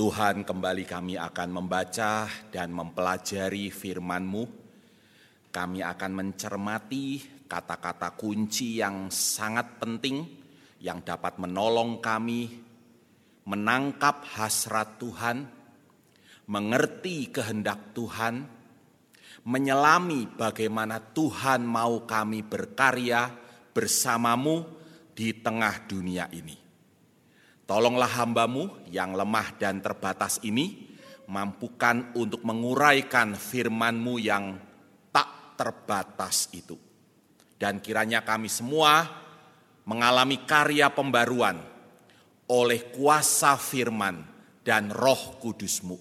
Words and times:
Tuhan 0.00 0.48
kembali 0.48 0.88
kami 0.88 1.20
akan 1.20 1.60
membaca 1.60 2.24
dan 2.48 2.72
mempelajari 2.72 3.68
firman-Mu. 3.68 4.44
Kami 5.52 5.84
akan 5.84 6.12
mencermati 6.16 7.20
kata-kata 7.44 8.16
kunci 8.16 8.80
yang 8.80 9.12
sangat 9.12 9.76
penting 9.76 10.24
yang 10.80 11.04
dapat 11.04 11.36
menolong 11.36 12.00
kami 12.00 12.48
menangkap 13.44 14.24
hasrat 14.40 14.96
Tuhan, 14.96 15.44
mengerti 16.48 17.28
kehendak 17.28 17.92
Tuhan, 17.92 18.48
menyelami 19.44 20.32
bagaimana 20.32 20.96
Tuhan 21.12 21.60
mau 21.60 22.08
kami 22.08 22.40
berkarya 22.40 23.28
bersamamu 23.76 24.64
di 25.12 25.36
tengah 25.44 25.84
dunia 25.84 26.32
ini. 26.32 26.59
Tolonglah 27.70 28.10
hambamu 28.18 28.90
yang 28.90 29.14
lemah 29.14 29.54
dan 29.54 29.78
terbatas 29.78 30.42
ini, 30.42 30.90
mampukan 31.30 32.10
untuk 32.18 32.42
menguraikan 32.42 33.38
firmanmu 33.38 34.18
yang 34.18 34.58
tak 35.14 35.54
terbatas 35.54 36.50
itu. 36.50 36.74
Dan 37.54 37.78
kiranya 37.78 38.26
kami 38.26 38.50
semua 38.50 39.06
mengalami 39.86 40.42
karya 40.42 40.90
pembaruan 40.90 41.62
oleh 42.50 42.90
kuasa 42.90 43.54
firman 43.54 44.18
dan 44.66 44.90
roh 44.90 45.38
kudusmu. 45.38 45.94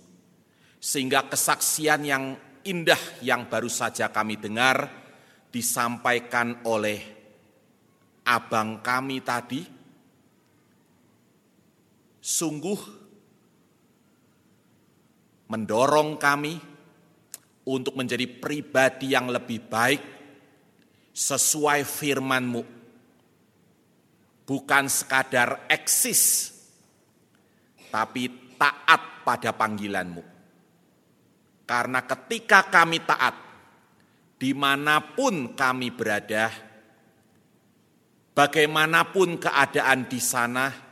Sehingga 0.81 1.29
kesaksian 1.29 2.01
yang 2.01 2.33
indah 2.65 3.21
yang 3.21 3.45
baru 3.45 3.69
saja 3.69 4.09
kami 4.09 4.41
dengar 4.41 4.89
disampaikan 5.53 6.65
oleh 6.65 6.97
abang 8.25 8.81
kami 8.81 9.21
tadi, 9.21 9.78
sungguh 12.29 12.79
mendorong 15.49 16.21
kami 16.21 16.61
untuk 17.65 17.97
menjadi 17.97 18.29
pribadi 18.29 19.17
yang 19.17 19.33
lebih 19.33 19.65
baik 19.65 20.01
sesuai 21.09 21.81
firman-Mu. 21.81 22.63
Bukan 24.45 24.85
sekadar 24.89 25.69
eksis, 25.69 26.53
tapi 27.89 28.53
taat 28.57 29.25
pada 29.25 29.53
panggilan-Mu. 29.53 30.23
Karena 31.65 32.01
ketika 32.01 32.65
kami 32.65 33.05
taat, 33.05 33.37
di 34.41 34.57
mana 34.57 35.01
pun 35.13 35.53
kami 35.53 35.93
berada, 35.93 36.49
bagaimanapun 38.33 39.37
keadaan 39.37 40.09
di 40.09 40.17
sana, 40.17 40.88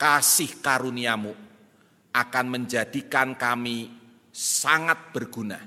kasih 0.00 0.64
karuniamu 0.64 1.36
akan 2.16 2.46
menjadikan 2.48 3.36
kami 3.36 3.92
sangat 4.32 5.12
berguna 5.12 5.60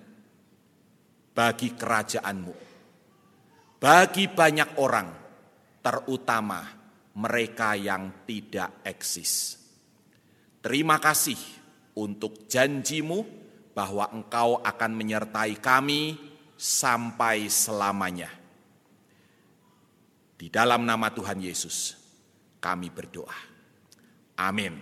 bagi 1.38 1.78
kerajaanmu. 1.78 2.56
Bagi 3.78 4.26
banyak 4.32 4.80
orang, 4.82 5.10
terutama 5.86 6.66
mereka 7.14 7.78
yang 7.78 8.26
tidak 8.26 8.82
eksis. 8.82 9.62
Terima 10.64 10.98
kasih 10.98 11.38
untuk 12.00 12.50
janjimu 12.50 13.22
bahwa 13.76 14.10
engkau 14.10 14.58
akan 14.66 14.92
menyertai 14.98 15.62
kami 15.62 16.18
sampai 16.58 17.52
selamanya. 17.52 18.32
Di 20.40 20.48
dalam 20.50 20.88
nama 20.88 21.12
Tuhan 21.12 21.38
Yesus, 21.44 21.94
kami 22.64 22.88
berdoa. 22.88 23.53
Amin. 24.38 24.78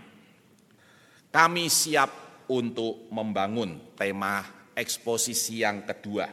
Kami 1.31 1.71
siap 1.71 2.11
untuk 2.51 3.07
membangun 3.07 3.79
tema 3.95 4.43
eksposisi 4.75 5.63
yang 5.63 5.83
kedua. 5.87 6.27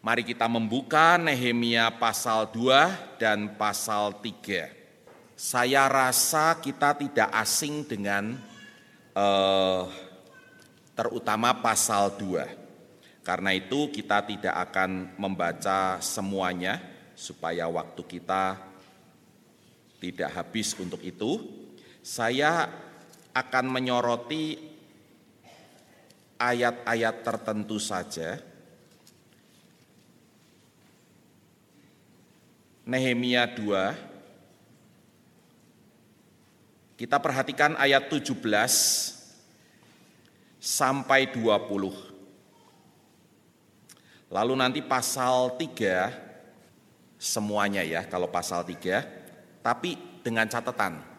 Mari 0.00 0.24
kita 0.24 0.48
membuka 0.48 1.20
Nehemia 1.20 1.92
pasal 1.92 2.48
2 2.48 3.20
dan 3.20 3.54
pasal 3.60 4.16
3. 4.18 4.72
Saya 5.36 5.84
rasa 5.92 6.56
kita 6.56 6.96
tidak 6.96 7.28
asing 7.36 7.84
dengan 7.84 8.32
eh, 9.12 9.82
terutama 10.96 11.52
pasal 11.60 12.16
2. 12.16 13.20
Karena 13.20 13.52
itu 13.52 13.92
kita 13.92 14.24
tidak 14.24 14.56
akan 14.72 15.20
membaca 15.20 16.00
semuanya 16.00 16.80
supaya 17.12 17.68
waktu 17.68 18.00
kita 18.00 18.56
tidak 20.00 20.32
habis 20.32 20.72
untuk 20.80 21.04
itu. 21.04 21.59
Saya 22.00 22.64
akan 23.36 23.66
menyoroti 23.68 24.56
ayat-ayat 26.40 27.20
tertentu 27.20 27.76
saja. 27.76 28.40
Nehemia 32.88 33.44
2. 33.44 34.08
Kita 36.96 37.20
perhatikan 37.20 37.76
ayat 37.76 38.08
17 38.08 38.40
sampai 40.56 41.28
20. 41.32 41.92
Lalu 44.32 44.54
nanti 44.56 44.80
pasal 44.80 45.60
3 45.60 46.30
semuanya 47.20 47.84
ya 47.84 48.08
kalau 48.08 48.32
pasal 48.32 48.64
3 48.64 49.60
tapi 49.60 49.92
dengan 50.24 50.48
catatan 50.48 51.09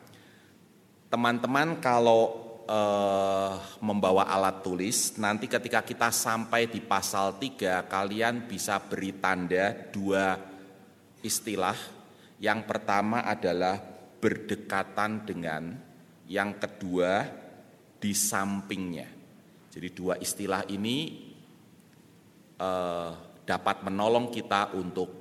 Teman-teman 1.11 1.83
kalau 1.83 2.39
eh, 2.71 3.53
membawa 3.83 4.31
alat 4.31 4.63
tulis, 4.63 5.19
nanti 5.19 5.51
ketika 5.51 5.83
kita 5.83 6.07
sampai 6.07 6.71
di 6.71 6.79
pasal 6.79 7.35
3, 7.35 7.83
kalian 7.91 8.47
bisa 8.47 8.79
beri 8.79 9.19
tanda 9.19 9.75
dua 9.91 10.39
istilah. 11.19 11.75
Yang 12.39 12.63
pertama 12.63 13.27
adalah 13.27 13.75
berdekatan 14.23 15.27
dengan, 15.27 15.75
yang 16.31 16.55
kedua 16.55 17.27
di 17.99 18.15
sampingnya. 18.15 19.11
Jadi 19.67 19.87
dua 19.91 20.15
istilah 20.15 20.63
ini 20.71 21.27
eh, 22.55 23.11
dapat 23.43 23.83
menolong 23.83 24.31
kita 24.31 24.79
untuk 24.79 25.11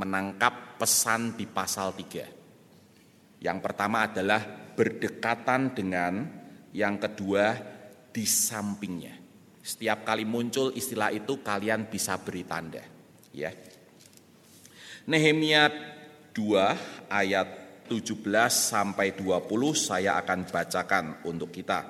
menangkap 0.00 0.80
pesan 0.80 1.36
di 1.36 1.44
pasal 1.44 1.92
3. 1.92 3.44
Yang 3.44 3.58
pertama 3.60 4.08
adalah 4.08 4.63
berdekatan 4.74 5.74
dengan 5.74 6.26
yang 6.74 6.98
kedua 6.98 7.54
di 8.10 8.26
sampingnya. 8.26 9.14
Setiap 9.64 10.04
kali 10.04 10.28
muncul 10.28 10.74
istilah 10.76 11.08
itu 11.14 11.40
kalian 11.40 11.88
bisa 11.88 12.20
beri 12.20 12.44
tanda, 12.44 12.84
ya. 13.32 13.48
Nehemia 15.08 15.72
2 16.36 17.08
ayat 17.08 17.48
17 17.88 18.24
sampai 18.48 19.12
20 19.16 19.48
saya 19.76 20.16
akan 20.20 20.48
bacakan 20.48 21.04
untuk 21.24 21.52
kita. 21.52 21.84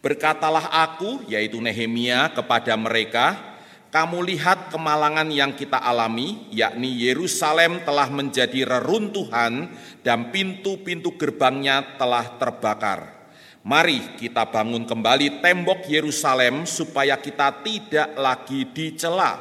Berkatalah 0.00 0.70
aku 0.86 1.24
yaitu 1.26 1.58
Nehemia 1.58 2.30
kepada 2.30 2.76
mereka, 2.76 3.55
kamu 3.96 4.28
lihat 4.28 4.68
kemalangan 4.68 5.24
yang 5.32 5.56
kita 5.56 5.80
alami, 5.80 6.52
yakni 6.52 7.00
Yerusalem 7.00 7.80
telah 7.80 8.12
menjadi 8.12 8.68
reruntuhan 8.68 9.72
dan 10.04 10.28
pintu-pintu 10.28 11.16
gerbangnya 11.16 11.96
telah 11.96 12.36
terbakar. 12.36 13.32
Mari 13.64 14.20
kita 14.20 14.52
bangun 14.52 14.84
kembali 14.84 15.40
tembok 15.40 15.88
Yerusalem 15.88 16.68
supaya 16.68 17.16
kita 17.16 17.64
tidak 17.64 18.12
lagi 18.20 18.68
dicela. 18.68 19.40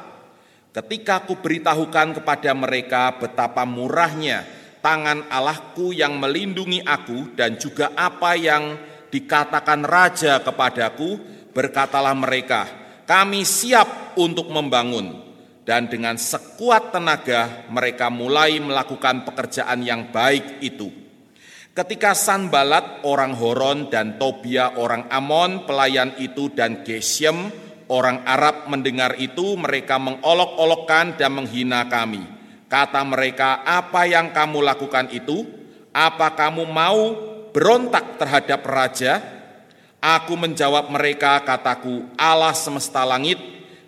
Ketika 0.72 1.28
aku 1.28 1.36
beritahukan 1.44 2.24
kepada 2.24 2.56
mereka 2.56 3.12
betapa 3.12 3.68
murahnya 3.68 4.48
tangan 4.80 5.28
Allahku 5.36 5.92
yang 5.92 6.16
melindungi 6.16 6.80
aku 6.80 7.36
dan 7.36 7.60
juga 7.60 7.92
apa 7.92 8.40
yang 8.40 8.80
dikatakan 9.12 9.84
raja 9.84 10.40
kepadaku, 10.40 11.20
berkatalah 11.52 12.16
mereka, 12.16 12.85
kami 13.06 13.46
siap 13.46 14.18
untuk 14.18 14.50
membangun. 14.50 15.24
Dan 15.66 15.90
dengan 15.90 16.14
sekuat 16.14 16.94
tenaga 16.94 17.66
mereka 17.74 18.14
mulai 18.14 18.62
melakukan 18.62 19.26
pekerjaan 19.26 19.82
yang 19.82 20.14
baik 20.14 20.62
itu. 20.62 20.94
Ketika 21.74 22.14
Sanbalat 22.14 23.02
orang 23.02 23.34
Horon 23.34 23.90
dan 23.90 24.22
Tobia 24.22 24.78
orang 24.78 25.10
Amon 25.10 25.66
pelayan 25.66 26.14
itu 26.22 26.54
dan 26.54 26.86
Geshem 26.86 27.50
orang 27.90 28.24
Arab 28.30 28.70
mendengar 28.70 29.18
itu 29.18 29.58
mereka 29.58 29.98
mengolok-olokkan 29.98 31.18
dan 31.18 31.34
menghina 31.34 31.86
kami. 31.90 32.24
Kata 32.66 33.02
mereka, 33.06 33.62
apa 33.62 34.10
yang 34.10 34.34
kamu 34.34 34.62
lakukan 34.66 35.14
itu? 35.14 35.46
Apa 35.94 36.34
kamu 36.34 36.66
mau 36.66 37.02
berontak 37.54 38.20
terhadap 38.22 38.62
raja? 38.66 39.35
Aku 40.02 40.38
menjawab 40.38 40.92
mereka, 40.92 41.42
kataku, 41.42 42.06
Allah 42.16 42.54
semesta 42.54 43.02
langit, 43.04 43.38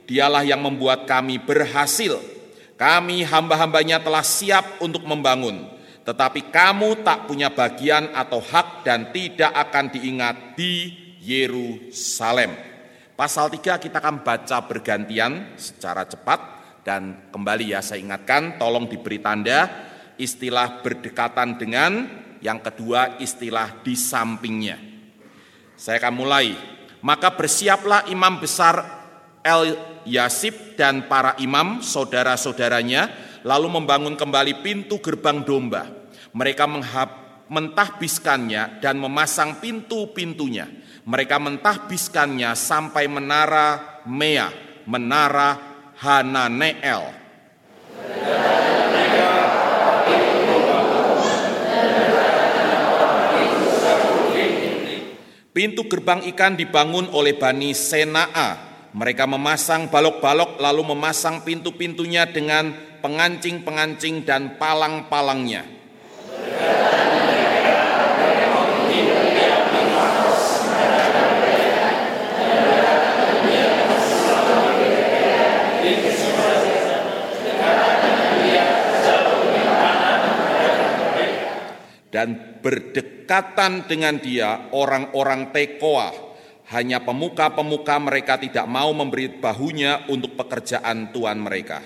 dialah 0.07 0.41
yang 0.41 0.63
membuat 0.63 1.05
kami 1.05 1.37
berhasil. 1.37 2.17
Kami 2.77 3.25
hamba-hambanya 3.25 4.01
telah 4.01 4.21
siap 4.21 4.79
untuk 4.79 5.01
membangun, 5.03 5.65
tetapi 6.05 6.53
kamu 6.53 7.01
tak 7.01 7.25
punya 7.25 7.49
bagian 7.49 8.13
atau 8.13 8.37
hak 8.37 8.85
dan 8.85 9.09
tidak 9.09 9.49
akan 9.49 9.85
diingat 9.89 10.53
di 10.53 10.93
Yerusalem. 11.19 12.53
Pasal 13.17 13.49
3 13.49 13.81
kita 13.81 13.97
akan 13.97 14.21
baca 14.21 14.57
bergantian 14.69 15.57
secara 15.57 16.05
cepat 16.05 16.39
dan 16.85 17.27
kembali 17.33 17.75
ya 17.75 17.83
saya 17.83 17.99
ingatkan 17.99 18.55
tolong 18.55 18.87
diberi 18.87 19.19
tanda 19.19 19.67
istilah 20.15 20.79
berdekatan 20.79 21.59
dengan 21.59 21.91
yang 22.39 22.63
kedua 22.63 23.19
istilah 23.19 23.83
di 23.83 23.97
sampingnya. 23.97 24.86
Saya 25.77 26.01
akan 26.01 26.13
mulai. 26.17 26.57
Maka 27.05 27.29
bersiaplah 27.37 28.09
imam 28.09 28.41
besar 28.41 28.81
El 29.45 29.77
Yasib 30.09 30.73
dan 30.73 31.05
para 31.05 31.37
imam 31.37 31.85
saudara-saudaranya 31.85 33.13
lalu 33.45 33.77
membangun 33.77 34.17
kembali 34.17 34.65
pintu 34.65 34.97
gerbang 34.97 35.45
domba. 35.45 35.85
Mereka 36.33 36.65
mentahbiskannya 37.47 38.81
dan 38.81 38.97
memasang 38.97 39.61
pintu-pintunya. 39.61 40.65
Mereka 41.07 41.39
mentahbiskannya 41.39 42.51
sampai 42.57 43.07
menara 43.07 44.01
Mea, 44.09 44.51
menara 44.83 45.55
Hananeel. 46.01 47.15
Pintu 55.57 55.89
gerbang 55.89 56.21
ikan 56.37 56.53
dibangun 56.53 57.09
oleh 57.17 57.33
Bani 57.33 57.73
Senaa. 57.73 58.61
Mereka 58.93 59.25
memasang 59.25 59.89
balok-balok 59.89 60.61
lalu 60.61 60.93
memasang 60.93 61.41
pintu-pintunya 61.41 62.29
dengan 62.29 62.77
pengancing-pengancing 63.01 64.21
dan 64.21 64.61
palang-palangnya. 64.61 65.65
dan 82.07 82.46
berdekatan 82.59 83.85
dengan 83.85 84.17
dia 84.17 84.71
orang-orang 84.73 85.53
Tekoa. 85.53 86.25
Hanya 86.67 86.99
pemuka-pemuka 86.99 87.95
mereka 87.95 88.35
tidak 88.35 88.67
mau 88.67 88.91
memberi 88.91 89.31
bahunya 89.39 90.11
untuk 90.11 90.35
pekerjaan 90.35 91.15
Tuhan 91.15 91.39
mereka. 91.39 91.79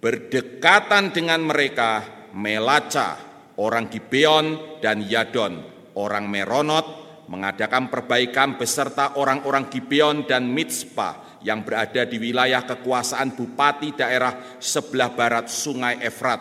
Berdekatan 0.00 1.16
dengan 1.16 1.40
mereka 1.44 2.04
Melaca, 2.36 3.16
orang 3.56 3.88
Gibeon 3.88 4.76
dan 4.84 5.00
Yadon, 5.00 5.73
orang 5.98 6.26
Meronot, 6.26 6.86
mengadakan 7.28 7.88
perbaikan 7.88 8.60
beserta 8.60 9.16
orang-orang 9.16 9.72
Gibeon 9.72 10.28
dan 10.28 10.48
Mitzpah 10.50 11.40
yang 11.44 11.64
berada 11.64 12.04
di 12.08 12.16
wilayah 12.20 12.64
kekuasaan 12.64 13.36
bupati 13.36 13.96
daerah 13.96 14.56
sebelah 14.60 15.12
barat 15.12 15.46
Sungai 15.48 16.00
Efrat. 16.00 16.40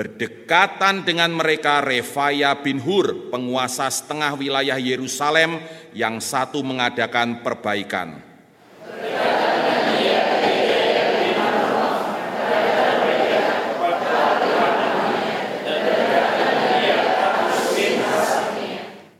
Berdekatan 0.00 1.04
dengan 1.04 1.28
mereka 1.28 1.84
Refaya 1.84 2.56
bin 2.56 2.80
Hur, 2.80 3.28
penguasa 3.28 3.84
setengah 3.92 4.32
wilayah 4.32 4.80
Yerusalem 4.80 5.60
yang 5.92 6.24
satu 6.24 6.64
mengadakan 6.64 7.44
perbaikan. 7.44 8.16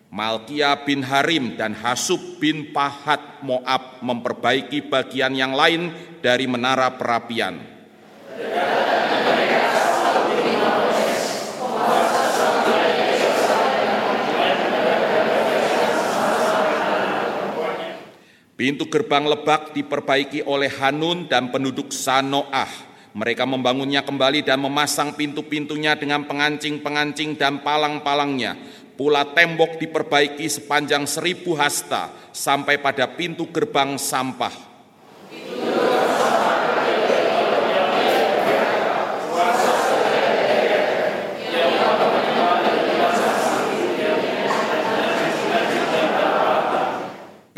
Malkia 0.09 0.81
bin 0.89 1.05
Harim 1.05 1.61
dan 1.61 1.77
Hasub 1.77 2.41
bin 2.41 2.73
Pahat 2.73 3.45
Moab 3.45 4.01
memperbaiki 4.01 4.89
bagian 4.89 5.37
yang 5.37 5.53
lain 5.53 5.93
dari 6.25 6.49
menara 6.49 6.89
perapian. 6.97 7.69
Pintu 18.71 18.87
gerbang 18.87 19.27
lebak 19.27 19.75
diperbaiki 19.75 20.47
oleh 20.47 20.71
Hanun 20.71 21.27
dan 21.27 21.51
penduduk 21.51 21.91
Sanoah. 21.91 22.71
Mereka 23.19 23.43
membangunnya 23.43 24.07
kembali 24.07 24.47
dan 24.47 24.63
memasang 24.63 25.19
pintu-pintunya 25.19 25.99
dengan 25.99 26.23
pengancing-pengancing 26.23 27.35
dan 27.35 27.67
palang-palangnya. 27.67 28.55
Pula 28.95 29.27
tembok 29.27 29.75
diperbaiki 29.75 30.47
sepanjang 30.47 31.03
seribu 31.11 31.59
hasta 31.59 32.15
sampai 32.31 32.79
pada 32.79 33.11
pintu 33.11 33.51
gerbang 33.51 33.99
sampah. 33.99 34.70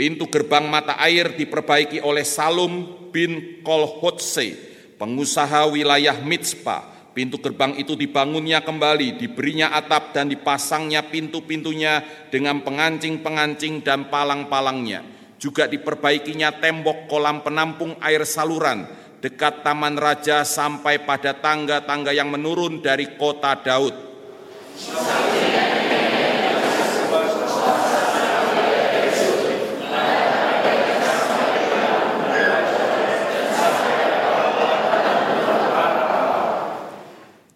Pintu 0.02 0.26
gerbang 0.26 0.66
mata 0.66 0.98
air 0.98 1.30
diperbaiki 1.38 2.02
oleh 2.02 2.26
Salum 2.26 2.90
bin 3.14 3.62
Kolhotse, 3.62 4.50
pengusaha 4.98 5.70
wilayah 5.70 6.18
Mitzpah. 6.18 7.14
Pintu 7.14 7.38
gerbang 7.38 7.78
itu 7.78 7.94
dibangunnya 7.94 8.66
kembali, 8.66 9.14
diberinya 9.14 9.70
atap 9.70 10.10
dan 10.10 10.26
dipasangnya 10.26 11.06
pintu-pintunya 11.06 12.02
dengan 12.34 12.66
pengancing-pengancing 12.66 13.86
dan 13.86 14.10
palang-palangnya. 14.10 15.06
Juga 15.38 15.70
diperbaikinya 15.70 16.50
tembok 16.58 17.06
kolam 17.06 17.46
penampung 17.46 17.94
air 18.02 18.26
saluran 18.26 18.82
dekat 19.22 19.62
Taman 19.62 19.94
Raja 19.94 20.42
sampai 20.42 21.06
pada 21.06 21.30
tangga-tangga 21.38 22.10
yang 22.10 22.26
menurun 22.26 22.82
dari 22.82 23.14
kota 23.14 23.54
Daud. 23.54 23.94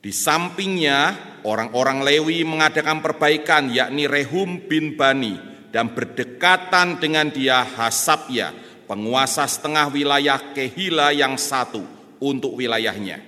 Di 0.07 0.15
sampingnya, 0.15 1.19
orang-orang 1.43 2.07
Lewi 2.07 2.47
mengadakan 2.47 3.03
perbaikan, 3.03 3.75
yakni 3.75 4.07
Rehum 4.07 4.63
bin 4.71 4.95
Bani, 4.95 5.35
dan 5.75 5.91
berdekatan 5.99 7.03
dengan 7.03 7.27
dia 7.27 7.67
Hasabya, 7.67 8.55
penguasa 8.87 9.51
setengah 9.51 9.91
wilayah 9.91 10.39
Kehila 10.55 11.11
yang 11.11 11.35
satu 11.35 11.83
untuk 12.23 12.55
wilayahnya. 12.55 13.19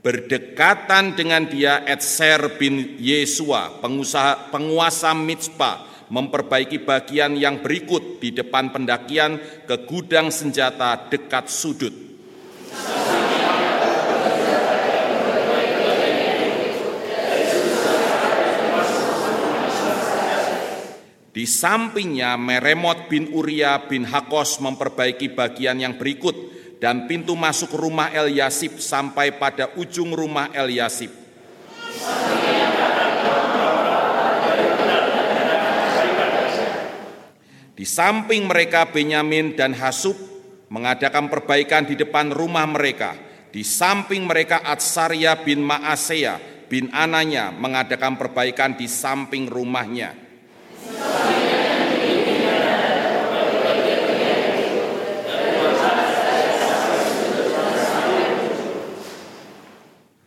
Berdekatan 0.00 1.12
dengan 1.12 1.44
dia 1.52 1.84
Etser 1.84 2.56
bin 2.56 2.96
Yesua, 2.96 3.76
pengusaha, 3.84 4.48
penguasa 4.48 5.12
Mitzpah, 5.12 5.87
memperbaiki 6.08 6.84
bagian 6.84 7.36
yang 7.36 7.60
berikut 7.60 8.20
di 8.20 8.32
depan 8.32 8.72
pendakian 8.72 9.40
ke 9.68 9.84
gudang 9.84 10.32
senjata 10.32 11.08
dekat 11.08 11.48
sudut. 11.48 12.08
Di 21.38 21.46
sampingnya 21.46 22.34
Meremot 22.34 23.06
bin 23.06 23.30
Uria 23.30 23.86
bin 23.86 24.02
Hakos 24.02 24.58
memperbaiki 24.58 25.38
bagian 25.38 25.78
yang 25.78 25.94
berikut 25.94 26.34
dan 26.82 27.06
pintu 27.06 27.38
masuk 27.38 27.78
rumah 27.78 28.10
El 28.10 28.34
Yasib 28.34 28.82
sampai 28.82 29.38
pada 29.38 29.70
ujung 29.78 30.18
rumah 30.18 30.50
El 30.50 30.74
Di 37.78 37.86
samping 37.86 38.50
mereka 38.50 38.90
Benyamin 38.90 39.54
dan 39.54 39.70
Hasub 39.70 40.18
mengadakan 40.66 41.30
perbaikan 41.30 41.86
di 41.86 41.94
depan 41.94 42.34
rumah 42.34 42.66
mereka. 42.66 43.14
Di 43.54 43.62
samping 43.62 44.26
mereka 44.26 44.66
Atsaria 44.66 45.38
bin 45.46 45.62
Maasea 45.62 46.66
bin 46.66 46.90
Ananya 46.90 47.54
mengadakan 47.54 48.18
perbaikan 48.18 48.74
di 48.74 48.90
samping 48.90 49.46
rumahnya. 49.46 50.10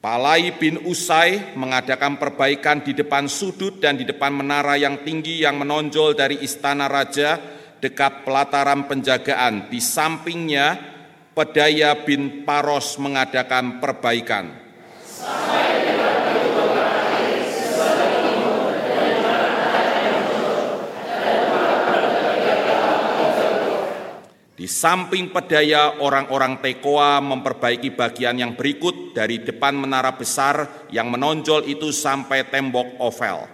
Palai 0.01 0.57
bin 0.57 0.81
Usai 0.89 1.53
mengadakan 1.53 2.17
perbaikan 2.17 2.81
di 2.81 2.97
depan 2.97 3.29
sudut 3.29 3.77
dan 3.77 4.01
di 4.01 4.01
depan 4.01 4.33
menara 4.33 4.73
yang 4.73 5.05
tinggi 5.05 5.45
yang 5.45 5.61
menonjol 5.61 6.17
dari 6.17 6.41
istana 6.41 6.89
raja 6.89 7.37
dekat 7.77 8.25
pelataran 8.25 8.89
penjagaan. 8.89 9.69
Di 9.69 9.77
sampingnya, 9.77 10.73
Pedaya 11.37 12.01
bin 12.01 12.41
Paros 12.41 12.97
mengadakan 12.97 13.77
perbaikan. 13.77 14.49
Di 24.61 24.69
samping 24.69 25.33
pedaya, 25.33 26.05
orang-orang 26.05 26.61
Tekoa 26.61 27.17
memperbaiki 27.17 27.97
bagian 27.97 28.37
yang 28.37 28.53
berikut 28.53 29.09
dari 29.09 29.41
depan 29.41 29.73
menara 29.73 30.13
besar 30.13 30.85
yang 30.93 31.09
menonjol 31.09 31.65
itu 31.65 31.89
sampai 31.89 32.45
tembok 32.45 32.93
oval. 33.01 33.49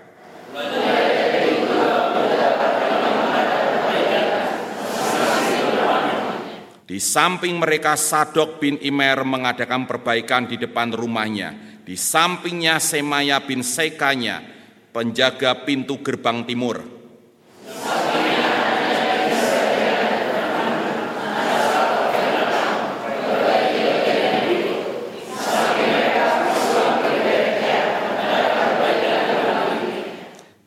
Di 6.84 7.00
samping 7.00 7.56
mereka 7.56 7.96
Sadok 7.96 8.60
bin 8.60 8.76
Imer 8.84 9.24
mengadakan 9.24 9.88
perbaikan 9.88 10.44
di 10.44 10.60
depan 10.60 10.92
rumahnya. 10.92 11.80
Di 11.88 11.96
sampingnya 11.96 12.84
Semaya 12.84 13.40
bin 13.40 13.64
Sekanya, 13.64 14.44
penjaga 14.92 15.64
pintu 15.64 16.04
gerbang 16.04 16.44
timur. 16.44 16.84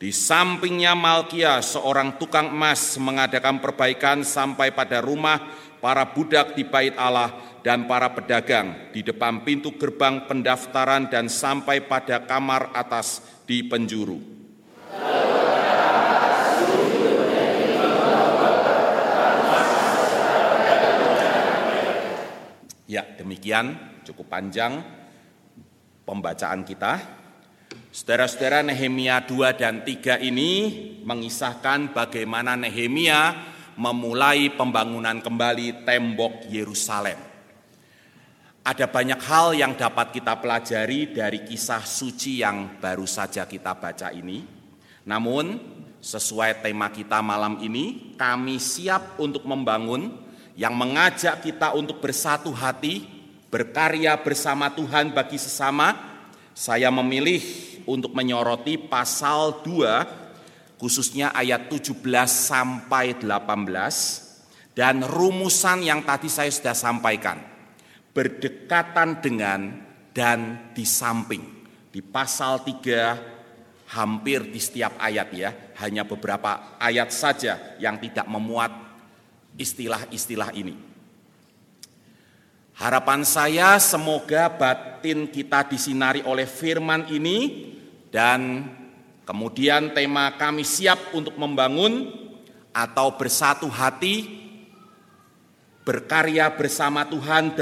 Di 0.01 0.09
sampingnya 0.09 0.97
Malkia, 0.97 1.61
seorang 1.61 2.17
tukang 2.17 2.49
emas, 2.49 2.97
mengadakan 2.97 3.61
perbaikan 3.61 4.25
sampai 4.25 4.73
pada 4.73 4.97
rumah 4.97 5.37
para 5.77 6.09
budak 6.09 6.57
di 6.57 6.65
bait 6.65 6.97
Allah 6.97 7.29
dan 7.61 7.85
para 7.85 8.09
pedagang 8.09 8.89
di 8.89 9.05
depan 9.05 9.45
pintu 9.45 9.77
gerbang 9.77 10.25
pendaftaran 10.25 11.05
dan 11.05 11.29
sampai 11.29 11.85
pada 11.85 12.25
kamar 12.25 12.73
atas 12.73 13.21
di 13.45 13.61
penjuru. 13.61 14.17
Ya, 22.89 23.05
demikian 23.21 23.77
cukup 24.01 24.33
panjang 24.33 24.81
pembacaan 26.09 26.65
kita. 26.65 27.20
Saudara-saudara 27.91 28.63
Nehemia 28.63 29.19
2 29.19 29.51
dan 29.59 29.83
3 29.83 30.23
ini 30.23 30.51
mengisahkan 31.03 31.91
bagaimana 31.91 32.55
Nehemia 32.55 33.35
memulai 33.75 34.47
pembangunan 34.55 35.19
kembali 35.19 35.83
tembok 35.83 36.47
Yerusalem. 36.47 37.19
Ada 38.63 38.87
banyak 38.87 39.19
hal 39.19 39.59
yang 39.59 39.75
dapat 39.75 40.15
kita 40.15 40.39
pelajari 40.39 41.11
dari 41.11 41.43
kisah 41.43 41.83
suci 41.83 42.39
yang 42.39 42.79
baru 42.79 43.03
saja 43.03 43.43
kita 43.43 43.75
baca 43.75 44.07
ini. 44.15 44.39
Namun, 45.03 45.59
sesuai 45.99 46.63
tema 46.63 46.95
kita 46.95 47.19
malam 47.19 47.59
ini, 47.59 48.15
kami 48.15 48.55
siap 48.55 49.19
untuk 49.19 49.43
membangun 49.43 50.15
yang 50.55 50.79
mengajak 50.79 51.43
kita 51.43 51.75
untuk 51.75 51.99
bersatu 51.99 52.55
hati, 52.55 53.03
berkarya 53.51 54.15
bersama 54.15 54.71
Tuhan 54.71 55.11
bagi 55.11 55.35
sesama. 55.35 56.07
Saya 56.51 56.91
memilih 56.91 57.70
untuk 57.87 58.11
menyoroti 58.11 58.77
pasal 58.77 59.63
2 59.63 60.81
khususnya 60.81 61.31
ayat 61.31 61.69
17 61.69 62.01
sampai 62.27 63.17
18 63.17 64.73
dan 64.73 65.05
rumusan 65.05 65.85
yang 65.85 66.01
tadi 66.01 66.27
saya 66.27 66.49
sudah 66.49 66.73
sampaikan 66.73 67.37
berdekatan 68.11 69.23
dengan 69.23 69.61
dan 70.11 70.71
di 70.75 70.83
samping. 70.83 71.63
Di 71.91 72.03
pasal 72.03 72.63
3 72.63 73.95
hampir 73.95 74.47
di 74.47 74.59
setiap 74.59 74.95
ayat 74.99 75.27
ya 75.35 75.51
hanya 75.83 76.07
beberapa 76.07 76.79
ayat 76.79 77.11
saja 77.11 77.75
yang 77.79 77.99
tidak 77.99 78.23
memuat 78.27 78.71
istilah-istilah 79.59 80.55
ini 80.55 80.90
Harapan 82.77 83.27
saya 83.27 83.75
semoga 83.77 84.47
batin 84.47 85.27
kita 85.27 85.67
disinari 85.67 86.23
oleh 86.23 86.47
firman 86.47 87.07
ini 87.11 87.67
dan 88.07 88.67
kemudian 89.27 89.91
tema 89.91 90.35
kami 90.39 90.63
siap 90.63 91.11
untuk 91.11 91.35
membangun 91.35 92.07
atau 92.71 93.19
bersatu 93.19 93.67
hati, 93.67 94.23
berkarya 95.83 96.51
bersama 96.55 97.03
Tuhan 97.03 97.53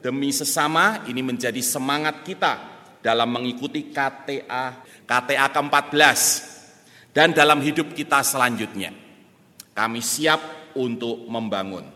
demi 0.00 0.32
sesama, 0.32 1.04
ini 1.08 1.20
menjadi 1.20 1.60
semangat 1.60 2.24
kita 2.24 2.52
dalam 3.04 3.28
mengikuti 3.28 3.92
KTA 3.92 4.80
KTA 5.04 5.46
ke-14 5.52 6.20
dan 7.12 7.30
dalam 7.30 7.60
hidup 7.60 7.92
kita 7.92 8.24
selanjutnya. 8.24 8.90
Kami 9.76 10.00
siap 10.00 10.72
untuk 10.74 11.28
membangun. 11.30 11.93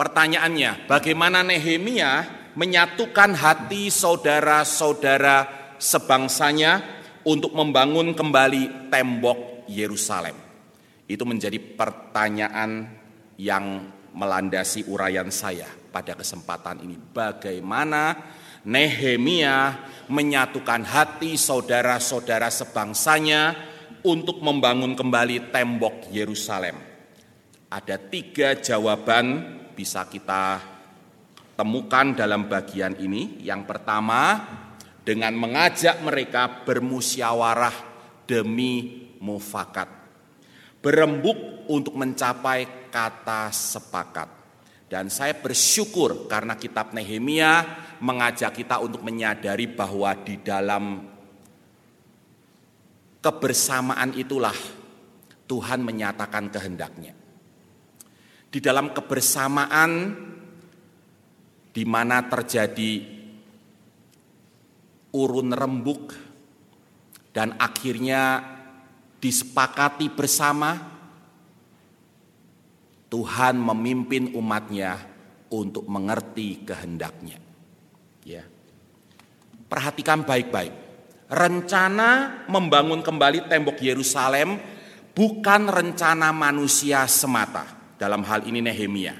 Pertanyaannya, 0.00 0.88
bagaimana 0.88 1.44
Nehemia 1.44 2.24
menyatukan 2.56 3.36
hati 3.36 3.92
saudara-saudara 3.92 5.44
sebangsanya 5.76 6.80
untuk 7.28 7.52
membangun 7.52 8.16
kembali 8.16 8.88
tembok 8.88 9.68
Yerusalem. 9.68 10.32
Itu 11.04 11.28
menjadi 11.28 11.60
pertanyaan 11.60 12.88
yang 13.36 13.92
melandasi 14.16 14.88
uraian 14.88 15.28
saya 15.28 15.68
pada 15.92 16.16
kesempatan 16.16 16.80
ini. 16.80 16.96
Bagaimana 16.96 18.16
Nehemia 18.64 19.84
menyatukan 20.08 20.80
hati 20.80 21.36
saudara-saudara 21.36 22.48
sebangsanya 22.48 23.52
untuk 24.00 24.40
membangun 24.40 24.96
kembali 24.96 25.52
tembok 25.52 26.08
Yerusalem. 26.08 26.89
Ada 27.70 28.02
tiga 28.02 28.58
jawaban 28.58 29.46
bisa 29.78 30.02
kita 30.10 30.58
temukan 31.54 32.18
dalam 32.18 32.50
bagian 32.50 32.98
ini. 32.98 33.38
Yang 33.46 33.62
pertama, 33.70 34.42
dengan 35.06 35.38
mengajak 35.38 36.02
mereka 36.02 36.66
bermusyawarah 36.66 37.76
demi 38.26 39.06
mufakat. 39.22 39.86
Berembuk 40.82 41.70
untuk 41.70 41.94
mencapai 41.94 42.90
kata 42.90 43.54
sepakat. 43.54 44.28
Dan 44.90 45.06
saya 45.06 45.38
bersyukur 45.38 46.26
karena 46.26 46.58
kitab 46.58 46.90
Nehemia 46.90 47.62
mengajak 48.02 48.50
kita 48.50 48.82
untuk 48.82 49.06
menyadari 49.06 49.70
bahwa 49.70 50.10
di 50.18 50.42
dalam 50.42 51.06
kebersamaan 53.22 54.18
itulah 54.18 54.56
Tuhan 55.46 55.86
menyatakan 55.86 56.50
kehendaknya. 56.50 57.19
Di 58.50 58.58
dalam 58.58 58.90
kebersamaan 58.90 59.90
di 61.70 61.86
mana 61.86 62.26
terjadi 62.26 62.92
urun 65.14 65.54
rembuk 65.54 66.14
dan 67.30 67.54
akhirnya 67.58 68.42
disepakati 69.22 70.10
bersama 70.10 70.74
Tuhan 73.10 73.58
memimpin 73.58 74.34
umatnya 74.38 74.98
untuk 75.50 75.86
mengerti 75.90 76.62
kehendaknya. 76.62 77.38
Ya. 78.22 78.46
Perhatikan 79.66 80.22
baik-baik. 80.22 80.74
Rencana 81.30 82.42
membangun 82.50 83.02
kembali 83.02 83.46
tembok 83.46 83.78
Yerusalem 83.82 84.58
bukan 85.14 85.70
rencana 85.70 86.34
manusia 86.34 87.06
semata. 87.06 87.79
Dalam 88.00 88.24
hal 88.24 88.48
ini 88.48 88.64
Nehemia. 88.64 89.12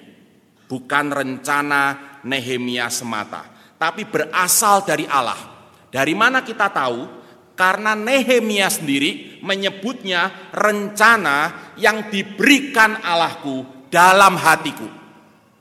Bukan 0.64 1.12
rencana 1.12 2.16
Nehemia 2.24 2.88
semata, 2.88 3.44
tapi 3.76 4.08
berasal 4.08 4.86
dari 4.88 5.04
Allah 5.04 5.50
dari 5.90 6.14
mana 6.14 6.46
kita 6.46 6.70
tahu? 6.70 7.18
Karena 7.58 7.92
Nehemia 7.92 8.72
sendiri 8.72 9.42
menyebutnya 9.44 10.48
rencana 10.54 11.68
yang 11.76 12.08
diberikan 12.08 13.04
Allahku 13.04 13.84
dalam 13.92 14.38
hatiku. 14.40 14.88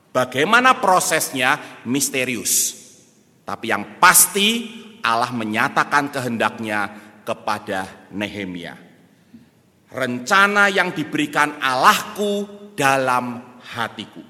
Bagaimana 0.08 0.80
prosesnya? 0.80 1.82
Misterius. 1.84 2.72
Tapi 3.44 3.68
yang 3.68 4.00
pasti 4.00 4.80
Allah 5.04 5.28
menyatakan 5.34 6.08
kehendaknya 6.08 6.88
kepada 7.26 8.08
Nehemia. 8.16 8.78
Rencana 9.90 10.70
yang 10.72 10.94
diberikan 10.94 11.58
Allahku 11.60 12.59
dalam 12.80 13.60
hatiku. 13.60 14.24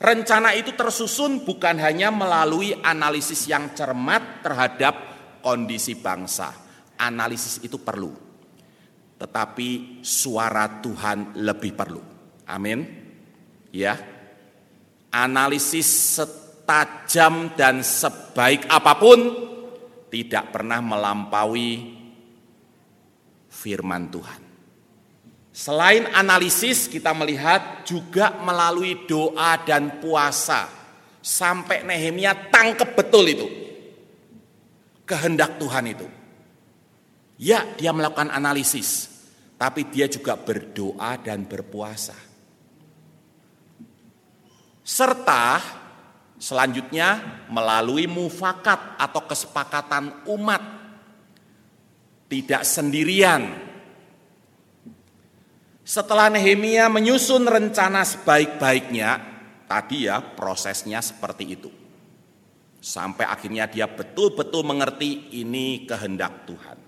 Rencana 0.00 0.58
itu 0.58 0.74
tersusun 0.74 1.46
bukan 1.46 1.78
hanya 1.78 2.10
melalui 2.10 2.74
analisis 2.82 3.46
yang 3.46 3.70
cermat 3.78 4.42
terhadap 4.42 4.94
kondisi 5.38 5.94
bangsa. 5.94 6.50
Analisis 6.98 7.62
itu 7.62 7.78
perlu. 7.78 8.10
Tetapi 9.20 10.00
suara 10.02 10.80
Tuhan 10.82 11.38
lebih 11.38 11.72
perlu. 11.76 12.02
Amin. 12.48 12.80
Ya. 13.70 13.94
Analisis 15.12 16.16
setajam 16.18 17.54
dan 17.54 17.84
sebaik 17.84 18.66
apa 18.66 18.96
pun 18.96 19.20
tidak 20.08 20.50
pernah 20.50 20.80
melampaui 20.80 22.00
firman 23.52 24.08
Tuhan. 24.08 24.49
Selain 25.60 26.08
analisis, 26.16 26.88
kita 26.88 27.12
melihat 27.12 27.84
juga 27.84 28.32
melalui 28.40 29.04
doa 29.04 29.60
dan 29.60 30.00
puasa. 30.00 30.72
Sampai 31.20 31.84
Nehemia 31.84 32.32
tangkep 32.48 32.96
betul 32.96 33.28
itu. 33.28 33.44
Kehendak 35.04 35.60
Tuhan 35.60 35.84
itu. 35.84 36.08
Ya, 37.36 37.68
dia 37.76 37.92
melakukan 37.92 38.32
analisis. 38.32 39.12
Tapi 39.60 39.84
dia 39.92 40.08
juga 40.08 40.40
berdoa 40.40 41.20
dan 41.20 41.44
berpuasa. 41.44 42.16
Serta 44.80 45.60
selanjutnya 46.40 47.20
melalui 47.52 48.08
mufakat 48.08 48.96
atau 48.96 49.28
kesepakatan 49.28 50.24
umat. 50.24 50.62
Tidak 52.32 52.64
sendirian, 52.64 53.69
setelah 55.90 56.30
Nehemia 56.30 56.86
menyusun 56.86 57.50
rencana 57.50 58.06
sebaik-baiknya, 58.06 59.18
tadi 59.66 60.06
ya 60.06 60.22
prosesnya 60.22 61.02
seperti 61.02 61.44
itu. 61.50 61.66
Sampai 62.78 63.26
akhirnya 63.26 63.66
dia 63.66 63.90
betul-betul 63.90 64.62
mengerti 64.62 65.34
ini 65.42 65.82
kehendak 65.90 66.46
Tuhan. 66.46 66.78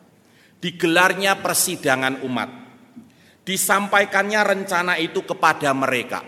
Digelarnya 0.63 1.35
persidangan 1.43 2.23
umat. 2.23 2.51
Disampaikannya 3.43 4.41
rencana 4.47 4.95
itu 5.03 5.27
kepada 5.27 5.75
mereka. 5.75 6.23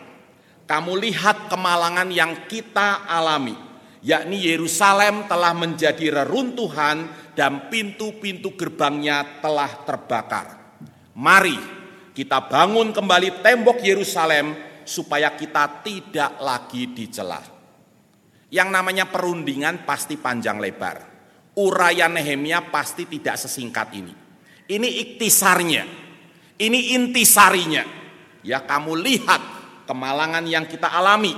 Kamu 0.67 0.99
lihat 0.99 1.47
kemalangan 1.47 2.11
yang 2.11 2.51
kita 2.51 3.07
alami, 3.07 3.55
yakni 4.03 4.51
Yerusalem 4.51 5.31
telah 5.31 5.55
menjadi 5.55 6.27
reruntuhan 6.27 7.07
dan 7.39 7.71
pintu-pintu 7.71 8.59
gerbangnya 8.59 9.39
telah 9.39 9.71
terbakar. 9.87 10.47
Mari 11.15 11.74
kita 12.15 12.47
bangun 12.47 12.95
kembali 12.95 13.43
tembok 13.43 13.83
Yerusalem 13.83 14.55
supaya 14.87 15.35
kita 15.35 15.83
tidak 15.83 16.39
lagi 16.39 16.95
dicela. 16.95 17.43
Yang 18.55 18.69
namanya 18.71 19.11
perundingan 19.11 19.83
pasti 19.83 20.15
panjang 20.15 20.63
lebar. 20.63 21.03
Urayan 21.59 22.15
Nehemia 22.15 22.71
pasti 22.71 23.11
tidak 23.11 23.35
sesingkat 23.35 23.91
ini. 23.99 24.15
Ini 24.71 24.89
iktisarnya. 25.03 25.85
Ini 26.55 26.95
intisarinya. 26.95 27.83
Ya 28.47 28.63
kamu 28.63 28.95
lihat 28.95 29.43
kemalangan 29.91 30.47
yang 30.47 30.71
kita 30.71 30.95
alami. 30.95 31.35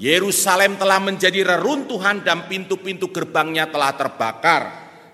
Yerusalem 0.00 0.80
telah 0.80 0.96
menjadi 0.96 1.44
reruntuhan 1.44 2.24
dan 2.24 2.48
pintu-pintu 2.48 3.12
gerbangnya 3.12 3.68
telah 3.68 3.92
terbakar. 3.92 4.62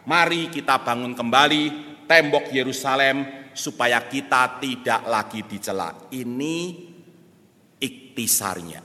Mari 0.07 0.47
kita 0.47 0.79
bangun 0.87 1.19
kembali 1.19 1.63
tembok 2.07 2.55
Yerusalem 2.55 3.42
supaya 3.53 4.05
kita 4.09 4.59
tidak 4.61 5.03
lagi 5.09 5.41
dicela. 5.45 6.09
Ini 6.13 6.57
iktisarnya. 7.81 8.83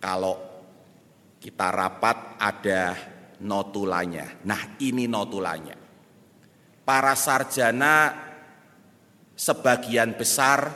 Kalau 0.00 0.34
kita 1.40 1.68
rapat 1.72 2.40
ada 2.40 2.96
notulanya. 3.44 4.40
Nah, 4.48 4.80
ini 4.80 5.04
notulanya. 5.04 5.76
Para 6.84 7.16
sarjana 7.16 8.12
sebagian 9.32 10.12
besar 10.16 10.68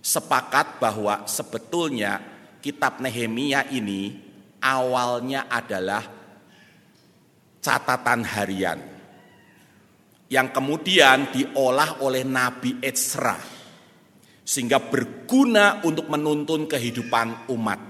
sepakat 0.00 0.80
bahwa 0.80 1.24
sebetulnya 1.28 2.20
kitab 2.60 3.00
Nehemia 3.00 3.68
ini 3.68 4.16
awalnya 4.60 5.48
adalah 5.48 6.04
catatan 7.60 8.20
harian 8.24 8.93
yang 10.28 10.50
kemudian 10.50 11.30
diolah 11.32 12.00
oleh 12.00 12.24
Nabi 12.24 12.80
Ezra 12.80 13.36
sehingga 14.44 14.76
berguna 14.76 15.80
untuk 15.88 16.06
menuntun 16.12 16.68
kehidupan 16.68 17.48
umat. 17.48 17.80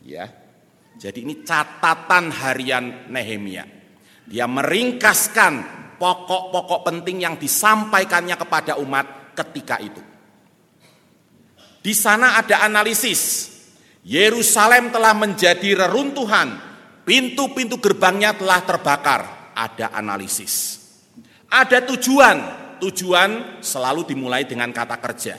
Ya. 0.00 0.32
Jadi 0.96 1.28
ini 1.28 1.44
catatan 1.44 2.32
harian 2.32 3.12
Nehemia. 3.12 3.68
Dia 4.24 4.48
meringkaskan 4.48 5.54
pokok-pokok 6.00 6.80
penting 6.88 7.20
yang 7.20 7.36
disampaikannya 7.36 8.32
kepada 8.40 8.80
umat 8.80 9.36
ketika 9.36 9.76
itu. 9.76 10.00
Di 11.84 11.92
sana 11.92 12.40
ada 12.40 12.64
analisis. 12.64 13.52
Yerusalem 14.06 14.94
telah 14.94 15.12
menjadi 15.12 15.84
reruntuhan, 15.84 16.56
pintu-pintu 17.04 17.76
gerbangnya 17.76 18.32
telah 18.32 18.64
terbakar. 18.64 19.52
Ada 19.52 19.92
analisis. 19.92 20.85
Ada 21.46 21.82
tujuan, 21.94 22.36
tujuan 22.82 23.62
selalu 23.62 24.06
dimulai 24.06 24.42
dengan 24.44 24.74
kata 24.74 24.98
kerja. 24.98 25.38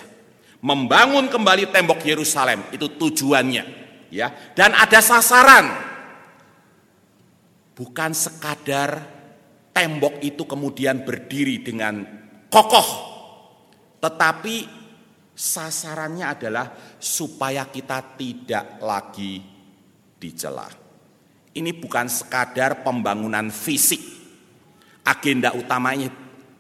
Membangun 0.64 1.30
kembali 1.30 1.70
tembok 1.70 2.02
Yerusalem 2.02 2.66
itu 2.74 2.90
tujuannya, 2.98 3.64
ya. 4.10 4.34
Dan 4.58 4.74
ada 4.74 4.98
sasaran. 5.04 5.66
Bukan 7.78 8.12
sekadar 8.18 9.06
tembok 9.70 10.18
itu 10.26 10.50
kemudian 10.50 11.06
berdiri 11.06 11.62
dengan 11.62 12.02
kokoh, 12.50 12.90
tetapi 14.02 14.66
sasarannya 15.38 16.26
adalah 16.26 16.74
supaya 16.98 17.70
kita 17.70 18.18
tidak 18.18 18.82
lagi 18.82 19.46
dicela. 20.18 20.66
Ini 21.54 21.70
bukan 21.78 22.10
sekadar 22.10 22.82
pembangunan 22.82 23.54
fisik, 23.54 24.02
agenda 25.08 25.56
utamanya 25.56 26.12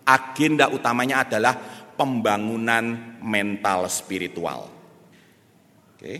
agenda 0.08 0.72
utamanya 0.72 1.28
adalah 1.28 1.54
pembangunan 2.00 3.20
mental 3.20 3.92
spiritual. 3.92 4.72
Oke. 5.92 6.16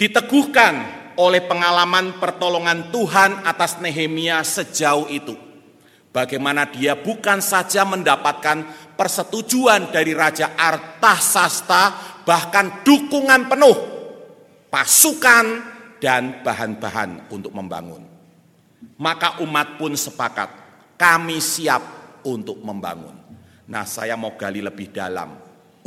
Diteguhkan 0.00 0.74
oleh 1.20 1.44
pengalaman 1.44 2.16
pertolongan 2.16 2.88
Tuhan 2.88 3.44
atas 3.44 3.76
Nehemia 3.84 4.40
sejauh 4.40 5.12
itu. 5.12 5.36
Bagaimana 6.10 6.66
dia 6.66 6.96
bukan 6.96 7.44
saja 7.44 7.84
mendapatkan 7.84 8.64
persetujuan 8.96 9.92
dari 9.92 10.16
Raja 10.16 10.56
Artasasta, 10.56 11.92
bahkan 12.24 12.82
dukungan 12.82 13.46
penuh 13.46 13.76
pasukan 14.72 15.46
dan 16.00 16.40
bahan-bahan 16.40 17.30
untuk 17.30 17.52
membangun. 17.54 18.02
Maka 18.96 19.38
umat 19.44 19.76
pun 19.76 19.92
sepakat 19.94 20.59
kami 21.00 21.40
siap 21.40 21.80
untuk 22.28 22.60
membangun. 22.60 23.16
Nah, 23.72 23.88
saya 23.88 24.20
mau 24.20 24.36
gali 24.36 24.60
lebih 24.60 24.92
dalam 24.92 25.32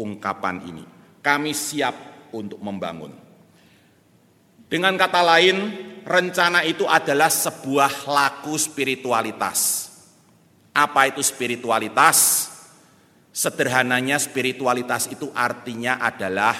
ungkapan 0.01 0.65
ini. 0.65 0.81
Kami 1.21 1.53
siap 1.53 1.93
untuk 2.33 2.57
membangun. 2.57 3.13
Dengan 4.65 4.97
kata 4.97 5.21
lain, 5.21 5.57
rencana 6.01 6.65
itu 6.65 6.89
adalah 6.89 7.29
sebuah 7.29 8.09
laku 8.09 8.57
spiritualitas. 8.57 9.93
Apa 10.73 11.13
itu 11.13 11.21
spiritualitas? 11.21 12.49
Sederhananya 13.29 14.17
spiritualitas 14.17 15.13
itu 15.13 15.29
artinya 15.37 16.01
adalah 16.01 16.57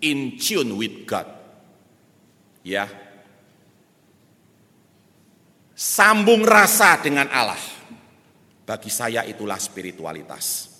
in 0.00 0.40
tune 0.40 0.80
with 0.80 1.04
God. 1.04 1.28
Ya, 2.64 2.88
Sambung 5.78 6.42
rasa 6.42 6.98
dengan 6.98 7.30
Allah. 7.30 7.62
Bagi 8.66 8.90
saya 8.90 9.22
itulah 9.22 9.62
spiritualitas. 9.62 10.74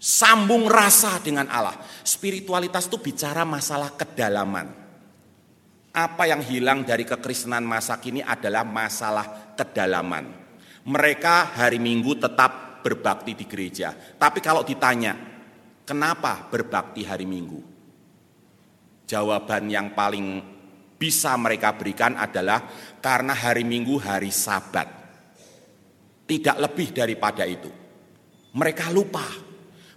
Sambung 0.00 0.64
rasa 0.64 1.20
dengan 1.20 1.44
Allah. 1.52 1.76
Spiritualitas 2.00 2.88
itu 2.88 2.96
bicara 2.96 3.44
masalah 3.44 3.92
kedalaman. 3.92 4.72
Apa 5.92 6.24
yang 6.24 6.40
hilang 6.40 6.88
dari 6.88 7.04
kekristenan 7.04 7.68
masa 7.68 8.00
kini 8.00 8.24
adalah 8.24 8.64
masalah 8.64 9.52
kedalaman. 9.52 10.24
Mereka 10.88 11.60
hari 11.60 11.76
Minggu 11.76 12.16
tetap 12.16 12.80
berbakti 12.80 13.36
di 13.36 13.44
gereja. 13.44 13.92
Tapi 13.92 14.40
kalau 14.40 14.64
ditanya, 14.64 15.12
kenapa 15.84 16.48
berbakti 16.48 17.04
hari 17.04 17.28
Minggu? 17.28 17.60
Jawaban 19.04 19.68
yang 19.68 19.92
paling 19.92 20.55
bisa 20.96 21.36
mereka 21.36 21.76
berikan 21.76 22.16
adalah 22.16 22.64
karena 22.98 23.36
hari 23.36 23.62
Minggu 23.62 24.00
hari 24.00 24.32
Sabat. 24.32 24.88
Tidak 26.26 26.56
lebih 26.58 26.90
daripada 26.90 27.46
itu. 27.46 27.70
Mereka 28.56 28.90
lupa 28.90 29.22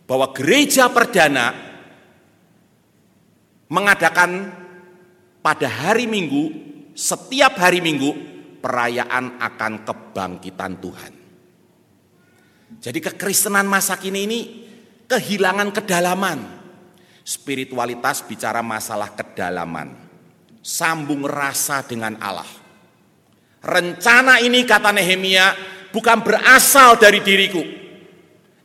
bahwa 0.04 0.30
gereja 0.36 0.92
perdana 0.92 1.56
mengadakan 3.72 4.52
pada 5.40 5.68
hari 5.72 6.06
Minggu, 6.06 6.44
setiap 6.94 7.58
hari 7.58 7.80
Minggu, 7.80 8.12
perayaan 8.60 9.40
akan 9.40 9.74
kebangkitan 9.88 10.74
Tuhan. 10.84 11.14
Jadi 12.78 13.00
kekristenan 13.02 13.66
masa 13.66 13.98
kini 13.98 14.20
ini 14.30 14.40
kehilangan 15.10 15.74
kedalaman. 15.74 16.40
Spiritualitas 17.26 18.26
bicara 18.26 18.62
masalah 18.66 19.14
kedalaman. 19.14 20.09
Sambung 20.60 21.24
rasa 21.24 21.82
dengan 21.88 22.20
Allah. 22.20 22.48
Rencana 23.60 24.40
ini 24.40 24.64
kata 24.64 24.92
Nehemia 24.96 25.56
bukan 25.92 26.24
berasal 26.24 26.96
dari 26.96 27.20
diriku. 27.20 27.64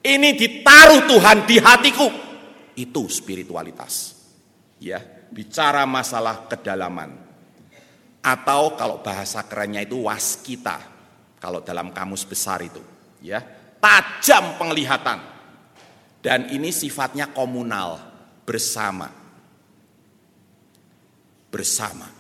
Ini 0.04 0.37
ditaruh 0.37 1.09
Tuhan 1.09 1.48
di 1.48 1.57
hatiku. 1.57 2.09
Itu 2.76 3.09
spiritualitas. 3.09 4.14
Ya, 4.76 5.00
bicara 5.33 5.88
masalah 5.88 6.44
kedalaman. 6.44 7.16
Atau 8.20 8.76
kalau 8.76 9.00
bahasa 9.00 9.40
kerennya 9.48 9.80
itu 9.80 10.04
waskita. 10.04 10.92
Kalau 11.40 11.61
dalam 11.61 11.92
kamus 11.92 12.24
besar 12.24 12.64
itu, 12.64 12.80
ya, 13.20 13.44
tajam 13.76 14.57
penglihatan. 14.57 15.20
Dan 16.24 16.48
ini 16.48 16.72
sifatnya 16.72 17.28
komunal, 17.37 18.00
bersama. 18.48 19.23
Bersama. 21.54 22.10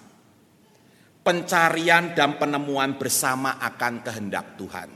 Pencarian 1.26 2.14
dan 2.14 2.38
penemuan 2.38 2.94
bersama 2.94 3.58
akan 3.58 4.06
kehendak 4.06 4.54
Tuhan. 4.54 4.86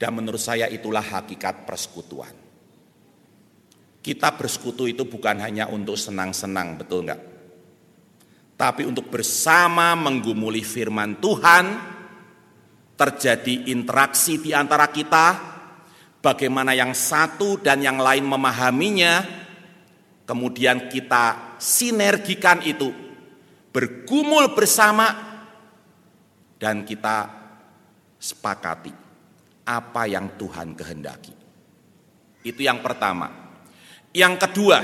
Dan 0.00 0.16
menurut 0.16 0.40
saya 0.40 0.64
itulah 0.72 1.04
hakikat 1.04 1.68
persekutuan. 1.68 2.32
Kita 4.00 4.32
bersekutu 4.32 4.88
itu 4.88 5.04
bukan 5.04 5.44
hanya 5.44 5.68
untuk 5.68 6.00
senang-senang, 6.00 6.80
betul 6.80 7.04
enggak? 7.04 7.20
Tapi 8.56 8.82
untuk 8.88 9.12
bersama 9.12 9.92
menggumuli 9.98 10.64
firman 10.64 11.20
Tuhan, 11.20 11.64
terjadi 12.94 13.74
interaksi 13.74 14.38
di 14.38 14.54
antara 14.54 14.86
kita, 14.88 15.26
bagaimana 16.22 16.70
yang 16.70 16.94
satu 16.94 17.58
dan 17.58 17.82
yang 17.82 17.98
lain 17.98 18.22
memahaminya, 18.22 19.14
kemudian 20.22 20.86
kita 20.86 21.58
sinergikan 21.58 22.62
itu, 22.62 23.01
bergumul 23.72 24.52
bersama, 24.52 25.32
dan 26.60 26.86
kita 26.86 27.26
sepakati 28.20 28.94
apa 29.66 30.02
yang 30.06 30.38
Tuhan 30.38 30.78
kehendaki. 30.78 31.34
Itu 32.46 32.62
yang 32.62 32.78
pertama. 32.78 33.26
Yang 34.14 34.34
kedua, 34.46 34.78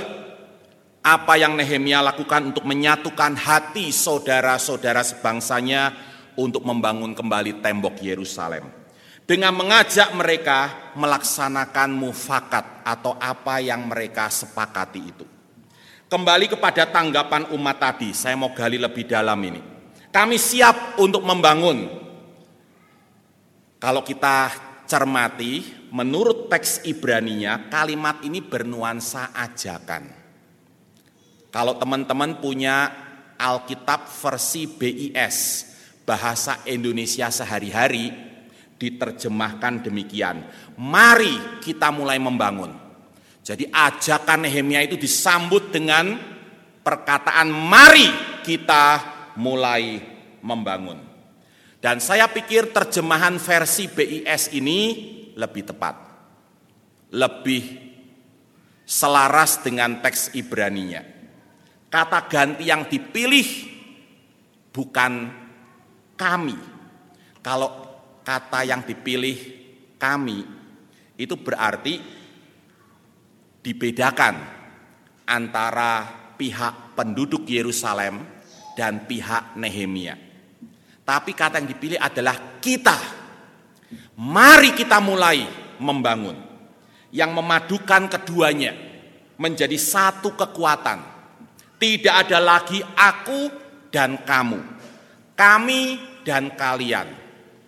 apa 1.04 1.34
yang 1.38 1.54
Nehemia 1.54 2.02
lakukan 2.02 2.50
untuk 2.50 2.64
menyatukan 2.66 3.38
hati 3.38 3.94
saudara-saudara 3.94 5.06
sebangsanya 5.06 5.94
untuk 6.34 6.66
membangun 6.66 7.14
kembali 7.14 7.62
tembok 7.62 8.02
Yerusalem 8.02 8.66
dengan 9.28 9.52
mengajak 9.52 10.16
mereka 10.16 10.90
melaksanakan 10.96 11.92
mufakat 11.92 12.80
atau 12.80 13.14
apa 13.20 13.60
yang 13.60 13.84
mereka 13.84 14.32
sepakati 14.32 15.00
itu. 15.04 15.37
Kembali 16.08 16.48
kepada 16.48 16.88
tanggapan 16.88 17.52
umat 17.52 17.76
tadi, 17.76 18.16
saya 18.16 18.32
mau 18.32 18.56
gali 18.56 18.80
lebih 18.80 19.04
dalam 19.04 19.36
ini. 19.44 19.60
Kami 20.08 20.40
siap 20.40 20.96
untuk 21.04 21.20
membangun. 21.20 21.84
Kalau 23.76 24.00
kita 24.00 24.48
cermati, 24.88 25.84
menurut 25.92 26.48
teks 26.48 26.88
Ibraninya, 26.88 27.68
kalimat 27.68 28.24
ini 28.24 28.40
bernuansa 28.40 29.36
ajakan. 29.36 30.08
Kalau 31.52 31.76
teman-teman 31.76 32.40
punya 32.40 32.88
Alkitab 33.36 34.08
versi 34.08 34.64
BIS, 34.64 35.36
bahasa 36.08 36.64
Indonesia 36.64 37.28
sehari-hari, 37.28 38.08
diterjemahkan 38.80 39.84
demikian. 39.84 40.40
Mari 40.80 41.60
kita 41.60 41.92
mulai 41.92 42.16
membangun. 42.16 42.87
Jadi 43.48 43.64
ajakan 43.72 44.44
Nehemia 44.44 44.84
itu 44.84 45.00
disambut 45.00 45.72
dengan 45.72 46.20
perkataan 46.84 47.48
mari 47.48 48.04
kita 48.44 49.00
mulai 49.40 50.04
membangun. 50.44 51.00
Dan 51.80 51.96
saya 51.96 52.28
pikir 52.28 52.76
terjemahan 52.76 53.40
versi 53.40 53.88
BIS 53.88 54.52
ini 54.52 54.80
lebih 55.32 55.64
tepat. 55.64 55.96
Lebih 57.08 57.88
selaras 58.84 59.64
dengan 59.64 60.04
teks 60.04 60.36
Ibraninya. 60.36 61.00
Kata 61.88 62.28
ganti 62.28 62.68
yang 62.68 62.84
dipilih 62.84 63.48
bukan 64.76 65.32
kami. 66.20 66.58
Kalau 67.40 67.72
kata 68.20 68.68
yang 68.68 68.84
dipilih 68.84 69.40
kami 69.96 70.44
itu 71.16 71.32
berarti 71.32 72.17
dibedakan 73.68 74.40
antara 75.28 76.08
pihak 76.40 76.96
penduduk 76.96 77.44
Yerusalem 77.44 78.24
dan 78.72 79.04
pihak 79.04 79.60
Nehemia. 79.60 80.16
Tapi 81.04 81.36
kata 81.36 81.60
yang 81.60 81.68
dipilih 81.68 82.00
adalah 82.00 82.56
kita. 82.64 82.96
Mari 84.16 84.72
kita 84.72 85.04
mulai 85.04 85.44
membangun 85.76 86.36
yang 87.12 87.36
memadukan 87.36 88.08
keduanya 88.08 88.72
menjadi 89.36 89.76
satu 89.76 90.32
kekuatan. 90.32 91.20
Tidak 91.76 92.10
ada 92.10 92.40
lagi 92.40 92.80
aku 92.82 93.52
dan 93.92 94.24
kamu, 94.26 94.58
kami 95.38 96.00
dan 96.26 96.50
kalian 96.58 97.06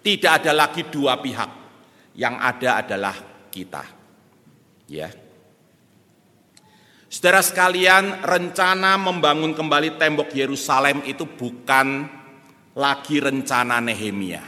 tidak 0.01 0.41
ada 0.41 0.53
lagi 0.57 0.83
dua 0.89 1.21
pihak. 1.21 1.51
Yang 2.17 2.35
ada 2.41 2.71
adalah 2.81 3.17
kita. 3.53 3.85
Ya. 4.91 5.30
Saudara 7.11 7.43
sekalian, 7.43 8.23
rencana 8.23 8.95
membangun 8.95 9.51
kembali 9.51 9.99
tembok 9.99 10.31
Yerusalem 10.31 11.03
itu 11.03 11.27
bukan 11.27 12.07
lagi 12.79 13.19
rencana 13.19 13.83
Nehemia. 13.83 14.47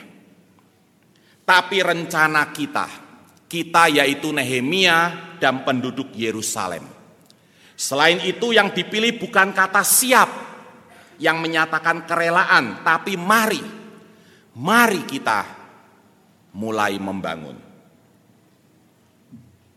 Tapi 1.42 1.83
rencana 1.83 2.55
kita. 2.55 2.87
Kita 3.51 3.90
yaitu 3.90 4.31
Nehemia 4.31 5.11
dan 5.42 5.66
penduduk 5.66 6.14
Yerusalem. 6.14 6.87
Selain 7.75 8.22
itu 8.22 8.55
yang 8.55 8.70
dipilih 8.70 9.18
bukan 9.18 9.51
kata 9.51 9.83
siap 9.83 10.31
yang 11.18 11.42
menyatakan 11.42 12.07
kerelaan, 12.07 12.87
tapi 12.87 13.18
mari 13.18 13.83
Mari 14.53 15.09
kita 15.09 15.48
mulai 16.53 17.01
membangun. 17.01 17.57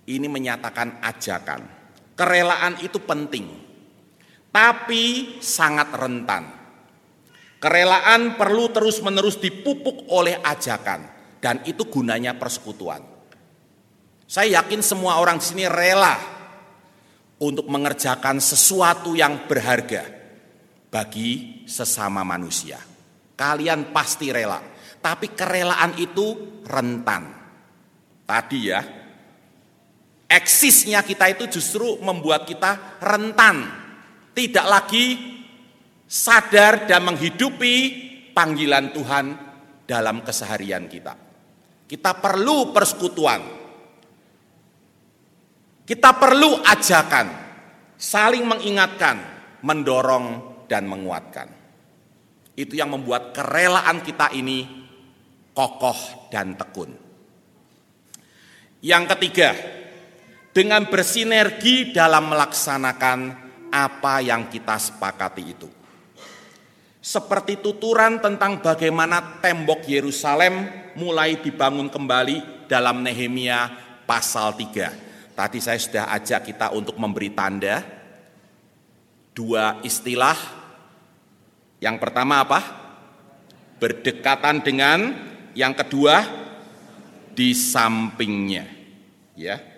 Ini 0.04 0.28
menyatakan 0.28 1.00
ajakan. 1.00 1.75
Kerelaan 2.16 2.80
itu 2.80 3.04
penting, 3.04 3.46
tapi 4.48 5.36
sangat 5.44 5.92
rentan. 5.92 6.48
Kerelaan 7.60 8.40
perlu 8.40 8.72
terus-menerus 8.72 9.36
dipupuk 9.36 10.08
oleh 10.08 10.40
ajakan, 10.40 11.12
dan 11.44 11.60
itu 11.68 11.88
gunanya 11.92 12.40
persekutuan. 12.40 13.04
Saya 14.26 14.64
yakin 14.64 14.80
semua 14.80 15.20
orang 15.20 15.38
di 15.38 15.46
sini 15.46 15.64
rela 15.68 16.16
untuk 17.44 17.68
mengerjakan 17.68 18.40
sesuatu 18.40 19.12
yang 19.14 19.44
berharga 19.46 20.08
bagi 20.88 21.62
sesama 21.68 22.24
manusia. 22.24 22.80
Kalian 23.36 23.92
pasti 23.92 24.32
rela. 24.32 24.64
Tapi 25.04 25.36
kerelaan 25.38 26.00
itu 26.02 26.64
rentan. 26.66 27.30
Tadi 28.26 28.60
ya, 28.66 28.82
eksisnya 30.30 31.06
kita 31.06 31.32
itu 31.32 31.60
justru 31.60 32.02
membuat 32.02 32.46
kita 32.50 33.02
rentan. 33.02 33.84
Tidak 34.36 34.68
lagi 34.68 35.16
sadar 36.04 36.86
dan 36.86 37.08
menghidupi 37.08 37.76
panggilan 38.36 38.92
Tuhan 38.92 39.26
dalam 39.88 40.26
keseharian 40.26 40.92
kita. 40.92 41.16
Kita 41.86 42.12
perlu 42.18 42.76
persekutuan. 42.76 43.42
Kita 45.86 46.18
perlu 46.18 46.66
ajakan, 46.66 47.28
saling 47.94 48.42
mengingatkan, 48.42 49.18
mendorong 49.62 50.26
dan 50.66 50.90
menguatkan. 50.90 51.48
Itu 52.58 52.74
yang 52.74 52.90
membuat 52.90 53.38
kerelaan 53.38 54.02
kita 54.02 54.34
ini 54.34 54.66
kokoh 55.54 56.28
dan 56.34 56.58
tekun. 56.58 56.90
Yang 58.82 59.04
ketiga, 59.14 59.50
dengan 60.56 60.88
bersinergi 60.88 61.92
dalam 61.92 62.32
melaksanakan 62.32 63.20
apa 63.76 64.24
yang 64.24 64.48
kita 64.48 64.80
sepakati 64.80 65.44
itu. 65.44 65.68
seperti 67.06 67.62
tuturan 67.62 68.18
tentang 68.18 68.66
bagaimana 68.66 69.38
tembok 69.38 69.86
Yerusalem 69.86 70.66
mulai 70.98 71.38
dibangun 71.38 71.86
kembali 71.86 72.66
dalam 72.66 73.06
Nehemia 73.06 73.70
pasal 74.10 74.58
3. 74.58 75.38
Tadi 75.38 75.60
saya 75.62 75.78
sudah 75.78 76.10
ajak 76.18 76.50
kita 76.50 76.74
untuk 76.74 76.98
memberi 76.98 77.30
tanda 77.30 77.86
dua 79.38 79.86
istilah. 79.86 80.34
Yang 81.78 81.96
pertama 82.02 82.42
apa? 82.42 82.60
Berdekatan 83.78 84.66
dengan 84.66 85.14
yang 85.54 85.78
kedua 85.78 86.26
di 87.38 87.54
sampingnya. 87.54 88.66
Ya. 89.38 89.75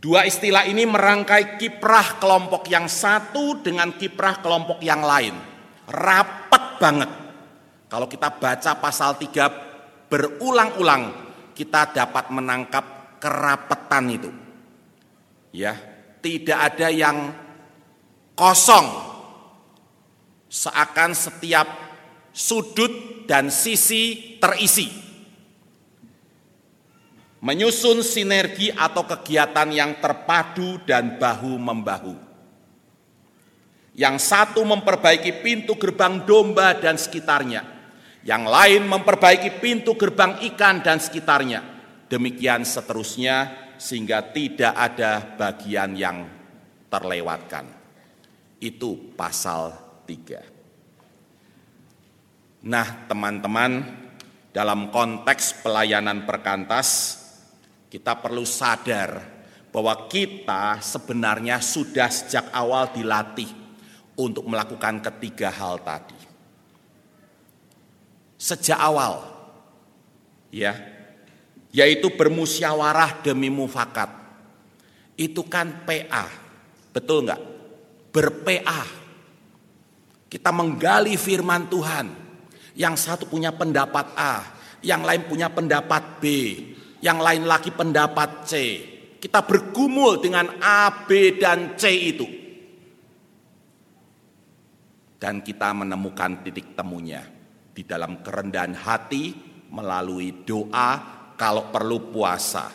Dua 0.00 0.24
istilah 0.24 0.64
ini 0.64 0.88
merangkai 0.88 1.60
kiprah 1.60 2.16
kelompok 2.16 2.64
yang 2.72 2.88
satu 2.88 3.60
dengan 3.60 3.92
kiprah 3.92 4.40
kelompok 4.40 4.80
yang 4.80 5.04
lain 5.04 5.36
rapat 5.90 6.78
banget. 6.78 7.10
Kalau 7.90 8.06
kita 8.06 8.30
baca 8.38 8.72
pasal 8.78 9.18
3 9.18 10.06
berulang-ulang, 10.06 11.10
kita 11.52 11.90
dapat 11.90 12.30
menangkap 12.30 13.18
kerapatan 13.18 14.04
itu. 14.14 14.30
Ya, 15.50 15.74
tidak 16.22 16.58
ada 16.74 16.88
yang 16.88 17.34
kosong. 18.38 19.10
Seakan 20.50 21.14
setiap 21.14 21.66
sudut 22.30 23.26
dan 23.26 23.50
sisi 23.50 24.38
terisi. 24.38 24.99
Menyusun 27.40 28.04
sinergi 28.04 28.68
atau 28.68 29.08
kegiatan 29.08 29.68
yang 29.72 29.96
terpadu 29.96 30.76
dan 30.84 31.16
bahu-membahu. 31.16 32.12
Yang 33.96 34.16
satu 34.28 34.60
memperbaiki 34.60 35.40
pintu 35.40 35.76
gerbang 35.80 36.20
domba 36.28 36.76
dan 36.76 37.00
sekitarnya. 37.00 37.64
Yang 38.20 38.44
lain 38.44 38.82
memperbaiki 38.84 39.56
pintu 39.56 39.96
gerbang 39.96 40.36
ikan 40.52 40.84
dan 40.84 41.00
sekitarnya. 41.00 41.64
Demikian 42.12 42.60
seterusnya 42.68 43.68
sehingga 43.80 44.20
tidak 44.20 44.76
ada 44.76 45.24
bagian 45.40 45.96
yang 45.96 46.28
terlewatkan. 46.92 47.64
Itu 48.60 49.16
pasal 49.16 49.72
3. 50.04 50.60
Nah, 52.60 53.08
teman-teman, 53.08 53.88
dalam 54.52 54.92
konteks 54.92 55.64
pelayanan 55.64 56.28
perkantas, 56.28 57.16
kita 57.90 58.14
perlu 58.22 58.46
sadar 58.46 59.18
bahwa 59.74 60.06
kita 60.06 60.78
sebenarnya 60.78 61.58
sudah 61.58 62.06
sejak 62.06 62.54
awal 62.54 62.94
dilatih 62.94 63.50
untuk 64.14 64.46
melakukan 64.46 65.02
ketiga 65.10 65.50
hal 65.50 65.82
tadi. 65.82 66.18
Sejak 68.40 68.78
awal, 68.78 69.26
ya, 70.54 70.72
yaitu 71.74 72.14
bermusyawarah 72.14 73.26
demi 73.26 73.50
mufakat. 73.50 74.08
Itu 75.18 75.44
kan 75.50 75.84
PA, 75.84 76.30
betul 76.94 77.26
nggak? 77.26 77.42
Ber-PA. 78.14 78.82
Kita 80.30 80.50
menggali 80.54 81.18
firman 81.18 81.66
Tuhan. 81.66 82.06
Yang 82.78 82.94
satu 83.02 83.24
punya 83.26 83.50
pendapat 83.52 84.14
A, 84.14 84.46
yang 84.80 85.04
lain 85.04 85.26
punya 85.28 85.52
pendapat 85.52 86.22
B, 86.22 86.24
yang 87.00 87.20
lain 87.20 87.48
lagi 87.48 87.72
pendapat 87.72 88.30
C. 88.44 88.52
Kita 89.20 89.44
bergumul 89.44 90.20
dengan 90.20 90.48
A, 90.64 91.04
B, 91.04 91.36
dan 91.36 91.76
C 91.76 91.92
itu 91.92 92.40
dan 95.20 95.44
kita 95.44 95.76
menemukan 95.76 96.40
titik 96.40 96.72
temunya 96.72 97.20
di 97.76 97.84
dalam 97.84 98.24
kerendahan 98.24 98.72
hati 98.72 99.36
melalui 99.68 100.42
doa 100.48 100.96
kalau 101.36 101.68
perlu 101.68 102.08
puasa. 102.08 102.72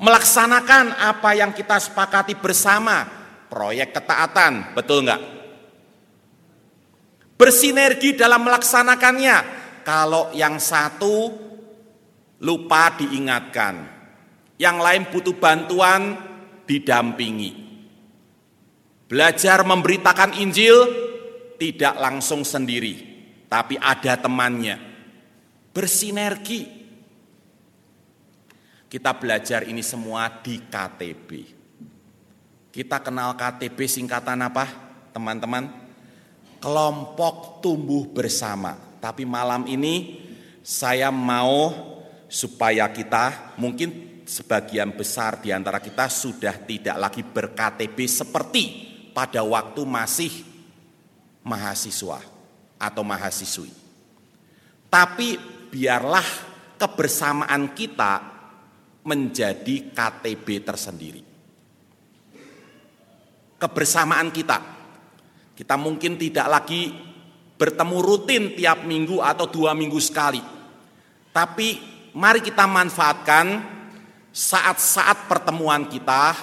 Melaksanakan 0.00 0.96
apa 0.96 1.30
yang 1.38 1.54
kita 1.54 1.78
sepakati 1.78 2.34
bersama, 2.40 3.04
proyek 3.46 3.94
ketaatan, 3.94 4.74
betul 4.74 5.06
enggak? 5.06 5.22
Bersinergi 7.38 8.16
dalam 8.16 8.42
melaksanakannya. 8.42 9.53
Kalau 9.84 10.32
yang 10.32 10.56
satu 10.56 11.28
lupa 12.40 12.96
diingatkan, 12.96 13.84
yang 14.56 14.80
lain 14.80 15.12
butuh 15.12 15.36
bantuan 15.36 16.16
didampingi. 16.64 17.64
Belajar 19.04 19.60
memberitakan 19.62 20.40
Injil 20.40 20.76
tidak 21.60 21.94
langsung 22.00 22.42
sendiri, 22.42 22.96
tapi 23.46 23.76
ada 23.76 24.16
temannya. 24.16 24.80
Bersinergi. 25.74 26.82
Kita 28.88 29.10
belajar 29.18 29.66
ini 29.66 29.82
semua 29.82 30.30
di 30.30 30.56
KTB. 30.64 31.28
Kita 32.70 33.02
kenal 33.02 33.34
KTB 33.34 33.78
singkatan 33.86 34.38
apa, 34.38 34.70
teman-teman? 35.10 35.66
Kelompok 36.62 37.58
tumbuh 37.58 38.06
bersama. 38.08 38.93
Tapi 39.04 39.28
malam 39.28 39.68
ini 39.68 40.24
saya 40.64 41.12
mau 41.12 41.68
supaya 42.24 42.88
kita 42.88 43.52
mungkin 43.60 44.24
sebagian 44.24 44.96
besar 44.96 45.44
di 45.44 45.52
antara 45.52 45.76
kita 45.76 46.08
sudah 46.08 46.56
tidak 46.64 46.96
lagi 46.96 47.20
ber-KTB 47.20 47.98
seperti 48.08 48.64
pada 49.12 49.44
waktu 49.44 49.84
masih 49.84 50.32
mahasiswa 51.44 52.16
atau 52.80 53.04
mahasiswi. 53.04 53.68
Tapi 54.88 55.36
biarlah 55.68 56.24
kebersamaan 56.80 57.76
kita 57.76 58.24
menjadi 59.04 59.92
KTB 59.92 60.64
tersendiri. 60.64 61.22
Kebersamaan 63.60 64.32
kita. 64.32 64.58
Kita 65.52 65.76
mungkin 65.76 66.16
tidak 66.16 66.48
lagi 66.48 67.12
bertemu 67.54 67.98
rutin 68.02 68.44
tiap 68.58 68.82
minggu 68.82 69.22
atau 69.22 69.46
dua 69.46 69.72
minggu 69.72 69.98
sekali. 70.02 70.42
Tapi 71.34 71.68
mari 72.14 72.42
kita 72.42 72.66
manfaatkan 72.66 73.74
saat-saat 74.34 75.30
pertemuan 75.30 75.86
kita 75.86 76.34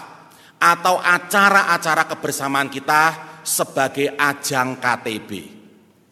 atau 0.62 1.00
acara-acara 1.00 2.08
kebersamaan 2.08 2.70
kita 2.72 3.32
sebagai 3.42 4.14
ajang 4.16 4.78
KTB. 4.78 5.32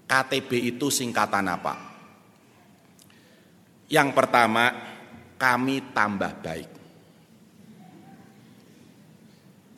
KTB 0.09 0.49
itu 0.75 0.89
singkatan 0.89 1.45
apa? 1.45 1.73
Yang 3.89 4.09
pertama, 4.13 4.73
kami 5.37 5.93
tambah 5.93 6.33
baik. 6.41 6.69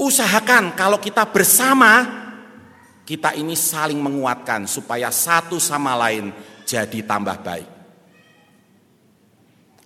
Usahakan 0.02 0.74
kalau 0.74 0.98
kita 0.98 1.28
bersama, 1.30 2.21
kita 3.04 3.34
ini 3.36 3.58
saling 3.58 3.98
menguatkan 3.98 4.70
supaya 4.70 5.10
satu 5.10 5.58
sama 5.58 5.98
lain 5.98 6.32
jadi 6.64 7.00
tambah 7.04 7.38
baik. 7.42 7.70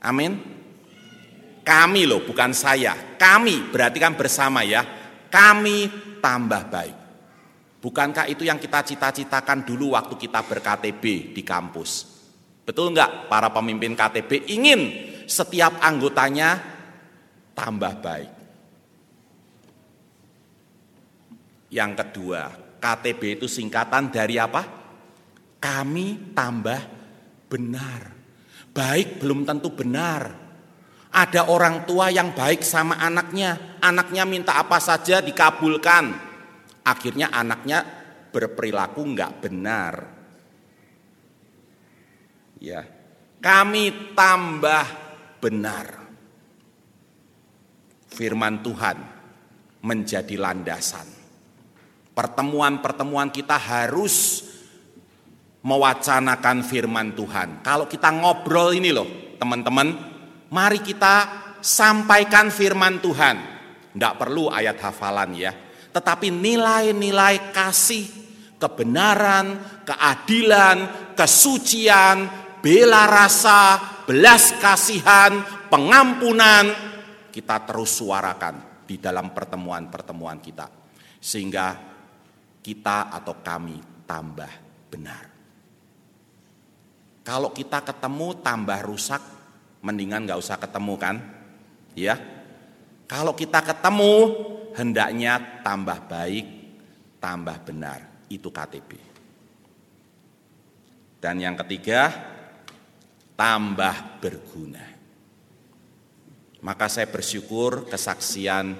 Amin. 0.05 0.37
Kami 1.65 2.05
loh, 2.05 2.21
bukan 2.21 2.53
saya. 2.53 3.17
Kami 3.17 3.73
berarti 3.73 3.97
kan 3.97 4.13
bersama 4.13 4.61
ya. 4.61 4.85
Kami 5.33 5.89
tambah 6.21 6.69
baik. 6.69 6.97
Bukankah 7.81 8.29
itu 8.29 8.45
yang 8.45 8.61
kita 8.61 8.85
cita-citakan 8.85 9.65
dulu 9.65 9.97
waktu 9.97 10.17
kita 10.17 10.45
ber-KTB 10.45 11.33
di 11.33 11.41
kampus? 11.41 12.15
Betul 12.65 12.93
enggak 12.97 13.29
para 13.29 13.53
pemimpin 13.53 13.93
KTB 13.93 14.49
ingin 14.49 14.81
setiap 15.29 15.77
anggotanya 15.81 16.57
tambah 17.53 17.93
baik. 18.01 18.31
Yang 21.69 21.91
kedua, 22.01 22.41
KTB 22.79 23.41
itu 23.41 23.47
singkatan 23.49 24.11
dari 24.11 24.35
apa? 24.37 24.63
Kami 25.57 26.35
tambah 26.35 26.81
benar. 27.49 28.01
Baik 28.75 29.23
belum 29.23 29.47
tentu 29.47 29.71
benar. 29.71 30.45
Ada 31.15 31.47
orang 31.47 31.87
tua 31.87 32.11
yang 32.11 32.35
baik 32.35 32.59
sama 32.59 32.99
anaknya, 32.99 33.79
anaknya 33.79 34.27
minta 34.27 34.59
apa 34.59 34.83
saja 34.83 35.23
dikabulkan. 35.23 36.11
Akhirnya 36.83 37.31
anaknya 37.31 37.87
berperilaku 38.35 38.99
enggak 38.99 39.31
benar. 39.39 39.93
Ya. 42.59 42.83
Kami 43.39 44.11
tambah 44.11 44.85
benar. 45.39 45.87
Firman 48.11 48.59
Tuhan 48.59 48.97
menjadi 49.85 50.35
landasan. 50.35 51.14
Pertemuan-pertemuan 52.15 53.27
kita 53.29 53.59
harus 53.59 54.47
mewacanakan 55.59 56.63
firman 56.63 57.11
Tuhan. 57.11 57.59
Kalau 57.59 57.91
kita 57.91 58.09
ngobrol 58.15 58.71
ini 58.71 58.95
loh, 58.95 59.35
teman-teman, 59.35 60.15
Mari 60.55 60.79
kita 60.79 61.15
sampaikan 61.59 62.53
firman 62.53 63.01
Tuhan. 63.01 63.35
Tidak 63.91 64.13
perlu 64.15 64.47
ayat 64.47 64.77
hafalan 64.79 65.31
ya. 65.35 65.53
tetapi 65.95 66.27
nilai-nilai 66.27 67.55
kasih, 67.55 68.03
kebenaran, 68.59 69.55
keadilan, 69.87 70.77
kesucian, 71.15 72.27
bela 72.59 73.07
rasa, 73.07 73.79
belas 74.03 74.59
kasihan, 74.59 75.39
pengampunan 75.71 76.67
kita 77.31 77.63
terus 77.63 77.95
suarakan 77.95 78.83
di 78.83 78.99
dalam 78.99 79.31
pertemuan-pertemuan 79.31 80.43
kita 80.43 80.67
sehingga 81.15 81.94
kita 82.65 83.13
atau 83.13 83.37
kami 83.45 83.77
tambah 84.09 84.49
benar. 84.89 85.29
Kalau 87.21 87.53
kita 87.53 87.85
ketemu 87.85 88.41
tambah 88.41 88.81
rusak, 88.81 89.21
mendingan 89.85 90.25
nggak 90.25 90.41
usah 90.41 90.57
ketemu 90.57 90.93
kan? 90.97 91.21
Ya. 91.93 92.17
Kalau 93.05 93.37
kita 93.37 93.61
ketemu, 93.61 94.13
hendaknya 94.73 95.61
tambah 95.61 96.09
baik, 96.09 96.45
tambah 97.21 97.57
benar. 97.61 98.01
Itu 98.33 98.49
KTP. 98.49 98.97
Dan 101.21 101.37
yang 101.37 101.53
ketiga, 101.61 102.09
tambah 103.37 104.17
berguna. 104.17 104.85
Maka 106.65 106.89
saya 106.89 107.05
bersyukur 107.05 107.85
kesaksian 107.85 108.73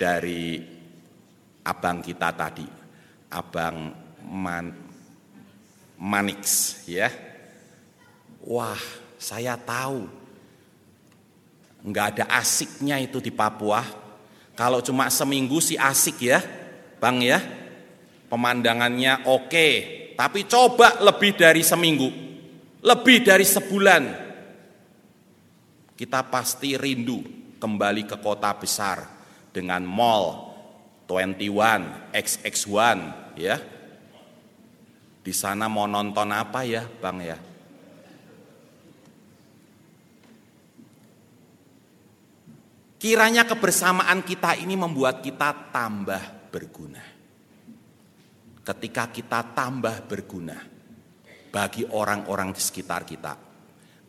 dari 0.00 0.64
abang 1.68 2.00
kita 2.00 2.32
tadi, 2.32 2.77
abang 3.28 3.94
Man, 4.28 4.76
Manix 5.96 6.84
ya 6.84 7.08
Wah, 8.48 8.80
saya 9.20 9.60
tahu. 9.60 10.08
Enggak 11.84 12.16
ada 12.16 12.24
asiknya 12.40 12.96
itu 12.96 13.20
di 13.20 13.28
Papua. 13.28 13.84
Kalau 14.56 14.80
cuma 14.80 15.12
seminggu 15.12 15.60
sih 15.60 15.76
asik 15.76 16.24
ya, 16.24 16.40
Bang 16.96 17.20
ya. 17.20 17.44
Pemandangannya 18.32 19.28
oke, 19.28 19.68
tapi 20.16 20.48
coba 20.48 20.96
lebih 21.04 21.36
dari 21.36 21.60
seminggu. 21.60 22.08
Lebih 22.80 23.18
dari 23.20 23.44
sebulan. 23.44 24.02
Kita 25.92 26.24
pasti 26.32 26.72
rindu 26.72 27.20
kembali 27.60 28.08
ke 28.08 28.16
kota 28.16 28.48
besar 28.56 29.04
dengan 29.52 29.84
mall 29.84 30.47
21, 31.08 32.12
XX1 32.12 32.98
ya. 33.40 33.56
Di 35.24 35.32
sana 35.32 35.64
mau 35.66 35.88
nonton 35.88 36.28
apa 36.36 36.68
ya, 36.68 36.84
Bang 36.84 37.24
ya? 37.24 37.40
Kiranya 42.98 43.48
kebersamaan 43.48 44.20
kita 44.20 44.58
ini 44.60 44.76
membuat 44.76 45.24
kita 45.24 45.72
tambah 45.72 46.52
berguna. 46.52 47.00
Ketika 48.60 49.08
kita 49.08 49.56
tambah 49.56 50.04
berguna 50.04 50.60
bagi 51.48 51.88
orang-orang 51.88 52.52
di 52.52 52.60
sekitar 52.60 53.08
kita, 53.08 53.32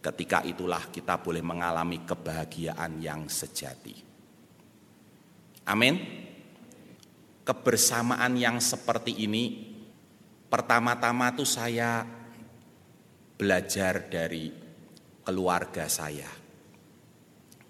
ketika 0.03 0.43
itulah 0.43 0.91
kita 0.91 1.15
boleh 1.15 1.39
mengalami 1.39 2.03
kebahagiaan 2.03 2.99
yang 2.99 3.31
sejati. 3.31 3.95
Amin. 5.69 6.28
Kebersamaan 7.49 8.37
yang 8.37 8.61
seperti 8.61 9.25
ini, 9.25 9.73
pertama-tama 10.45 11.33
tuh 11.33 11.49
saya 11.49 12.05
belajar 13.33 14.05
dari 14.05 14.53
keluarga 15.25 15.89
saya 15.89 16.29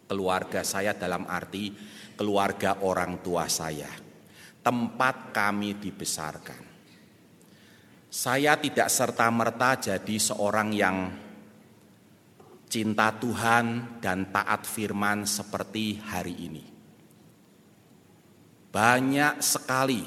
keluarga 0.09 0.65
saya 0.65 0.97
dalam 0.97 1.29
arti 1.29 1.69
keluarga 2.17 2.81
orang 2.81 3.21
tua 3.21 3.45
saya, 3.45 3.93
tempat 4.65 5.29
kami 5.29 5.77
dibesarkan. 5.77 6.65
Saya 8.09 8.57
tidak 8.57 8.89
serta-merta 8.89 9.77
jadi 9.77 10.15
seorang 10.17 10.73
yang 10.73 10.97
cinta 12.65 13.13
Tuhan 13.13 14.01
dan 14.01 14.33
taat 14.33 14.65
firman 14.65 15.29
seperti 15.29 16.01
hari 16.01 16.35
ini. 16.49 16.68
Banyak 18.69 19.41
sekali 19.41 20.05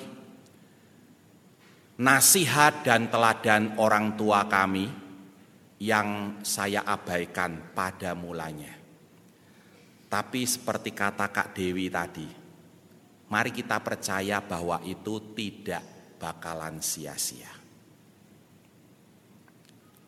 nasihat 1.99 2.87
dan 2.87 3.11
teladan 3.11 3.75
orang 3.79 4.15
tua 4.15 4.47
kami 4.47 4.87
yang 5.83 6.39
saya 6.47 6.87
abaikan 6.87 7.75
pada 7.75 8.15
mulanya. 8.15 8.71
Tapi 10.07 10.47
seperti 10.47 10.95
kata 10.95 11.27
Kak 11.35 11.57
Dewi 11.57 11.91
tadi, 11.91 12.29
mari 13.33 13.51
kita 13.51 13.83
percaya 13.83 14.39
bahwa 14.39 14.79
itu 14.87 15.35
tidak 15.35 15.83
bakalan 16.21 16.79
sia-sia. 16.79 17.51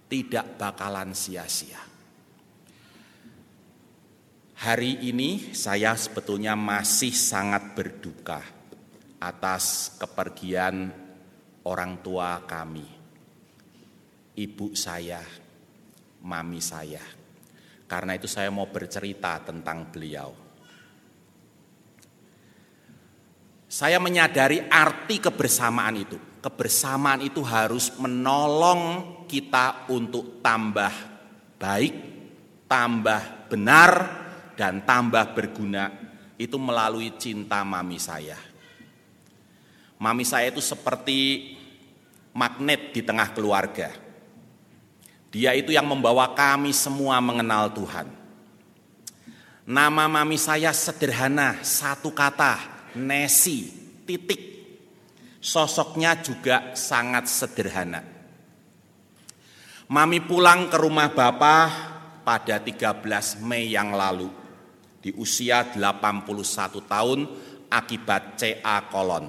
Tidak 0.06 0.60
bakalan 0.60 1.10
sia-sia. 1.10 1.93
Hari 4.54 5.10
ini 5.10 5.50
saya 5.50 5.98
sebetulnya 5.98 6.54
masih 6.54 7.10
sangat 7.10 7.74
berduka 7.74 8.38
atas 9.18 9.98
kepergian 9.98 10.94
orang 11.66 11.98
tua 11.98 12.38
kami, 12.46 12.86
ibu 14.38 14.70
saya, 14.78 15.18
mami 16.22 16.62
saya. 16.62 17.02
Karena 17.90 18.14
itu 18.14 18.30
saya 18.30 18.54
mau 18.54 18.70
bercerita 18.70 19.42
tentang 19.42 19.90
beliau. 19.90 20.30
Saya 23.66 23.98
menyadari 23.98 24.62
arti 24.70 25.18
kebersamaan 25.18 25.98
itu. 25.98 26.14
Kebersamaan 26.38 27.26
itu 27.26 27.42
harus 27.42 27.90
menolong 27.98 29.26
kita 29.26 29.90
untuk 29.90 30.38
tambah 30.38 30.94
baik, 31.58 31.94
tambah 32.70 33.50
benar, 33.50 34.23
dan 34.54 34.82
tambah 34.82 35.34
berguna. 35.34 35.90
Itu 36.34 36.58
melalui 36.58 37.14
cinta 37.14 37.62
mami 37.62 37.98
saya. 37.98 38.38
Mami 39.98 40.26
saya 40.26 40.50
itu 40.50 40.58
seperti 40.58 41.52
magnet 42.34 42.90
di 42.90 43.00
tengah 43.06 43.30
keluarga 43.30 44.04
dia 45.34 45.50
itu 45.50 45.74
yang 45.74 45.90
membawa 45.90 46.30
kami 46.30 46.70
semua 46.70 47.18
mengenal 47.18 47.66
Tuhan. 47.74 48.06
Nama 49.66 50.06
mami 50.06 50.38
saya 50.38 50.70
sederhana, 50.70 51.58
satu 51.66 52.14
kata, 52.14 52.86
Nesi, 52.94 53.66
titik. 54.06 54.54
Sosoknya 55.42 56.14
juga 56.22 56.78
sangat 56.78 57.26
sederhana. 57.26 58.06
Mami 59.90 60.22
pulang 60.22 60.70
ke 60.70 60.78
rumah 60.78 61.10
Bapak 61.10 61.68
pada 62.22 62.62
13 62.62 63.42
Mei 63.42 63.74
yang 63.74 63.90
lalu 63.90 64.30
di 65.04 65.12
usia 65.20 65.68
81 65.68 66.80
tahun 66.88 67.20
akibat 67.68 68.40
CA 68.40 68.88
kolon, 68.88 69.28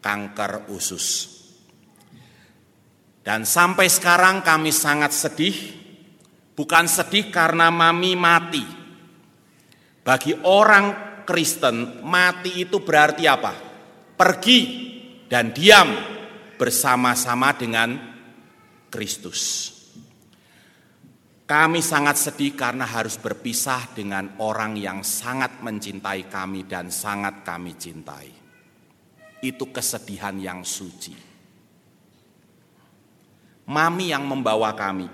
kanker 0.00 0.72
usus. 0.72 1.36
Dan 3.20 3.44
sampai 3.44 3.92
sekarang 3.92 4.40
kami 4.40 4.72
sangat 4.72 5.12
sedih, 5.12 5.52
bukan 6.56 6.88
sedih 6.88 7.28
karena 7.28 7.68
mami 7.68 8.16
mati. 8.16 8.64
Bagi 10.00 10.32
orang 10.48 11.20
Kristen, 11.28 12.00
mati 12.00 12.64
itu 12.64 12.80
berarti 12.80 13.28
apa? 13.28 13.52
Pergi 14.16 14.60
dan 15.28 15.52
diam 15.52 15.92
bersama-sama 16.56 17.52
dengan 17.52 18.00
Kristus. 18.88 19.79
Kami 21.50 21.82
sangat 21.82 22.14
sedih 22.14 22.54
karena 22.54 22.86
harus 22.86 23.18
berpisah 23.18 23.90
dengan 23.90 24.38
orang 24.38 24.78
yang 24.78 25.02
sangat 25.02 25.58
mencintai 25.58 26.30
kami 26.30 26.62
dan 26.62 26.94
sangat 26.94 27.42
kami 27.42 27.74
cintai. 27.74 28.30
Itu 29.42 29.74
kesedihan 29.74 30.38
yang 30.38 30.62
suci 30.62 31.30
mami 33.70 34.10
yang 34.10 34.26
membawa 34.26 34.74
kami, 34.74 35.06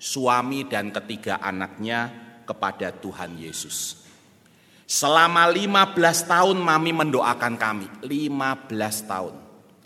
suami 0.00 0.64
dan 0.64 0.88
ketiga 0.88 1.36
anaknya 1.44 2.08
kepada 2.48 2.88
Tuhan 2.88 3.36
Yesus. 3.36 4.00
Selama 4.88 5.44
15 5.52 5.92
tahun 6.24 6.56
mami 6.56 6.96
mendoakan 6.96 7.54
kami, 7.60 7.86
15 8.00 9.08
tahun. 9.08 9.34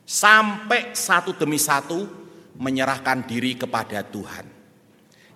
Sampai 0.06 0.94
satu 0.94 1.34
demi 1.34 1.58
satu 1.58 2.06
menyerahkan 2.54 3.26
diri 3.26 3.58
kepada 3.58 4.06
Tuhan. 4.06 4.55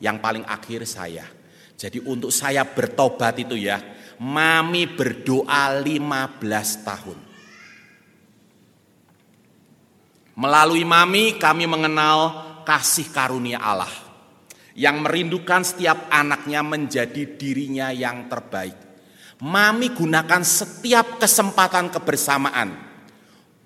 Yang 0.01 0.17
paling 0.19 0.45
akhir 0.49 0.89
saya. 0.89 1.29
Jadi 1.77 2.01
untuk 2.05 2.33
saya 2.33 2.65
bertobat 2.65 3.41
itu 3.41 3.57
ya, 3.57 3.81
mami 4.21 4.89
berdoa 4.89 5.81
15 5.81 6.89
tahun. 6.89 7.19
Melalui 10.41 10.85
mami 10.89 11.37
kami 11.37 11.69
mengenal 11.69 12.19
kasih 12.65 13.13
karunia 13.13 13.61
Allah 13.61 13.93
yang 14.79 15.05
merindukan 15.05 15.61
setiap 15.61 16.09
anaknya 16.09 16.65
menjadi 16.65 17.37
dirinya 17.37 17.93
yang 17.93 18.31
terbaik. 18.31 18.89
Mami 19.41 19.97
gunakan 19.97 20.45
setiap 20.45 21.17
kesempatan 21.17 21.89
kebersamaan 21.89 22.69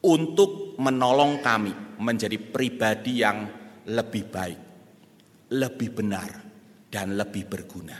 untuk 0.07 0.79
menolong 0.79 1.43
kami 1.43 1.99
menjadi 1.99 2.39
pribadi 2.39 3.23
yang 3.23 3.51
lebih 3.91 4.25
baik, 4.31 4.61
lebih 5.53 5.91
benar, 5.93 6.31
dan 6.89 7.19
lebih 7.19 7.45
berguna. 7.51 7.99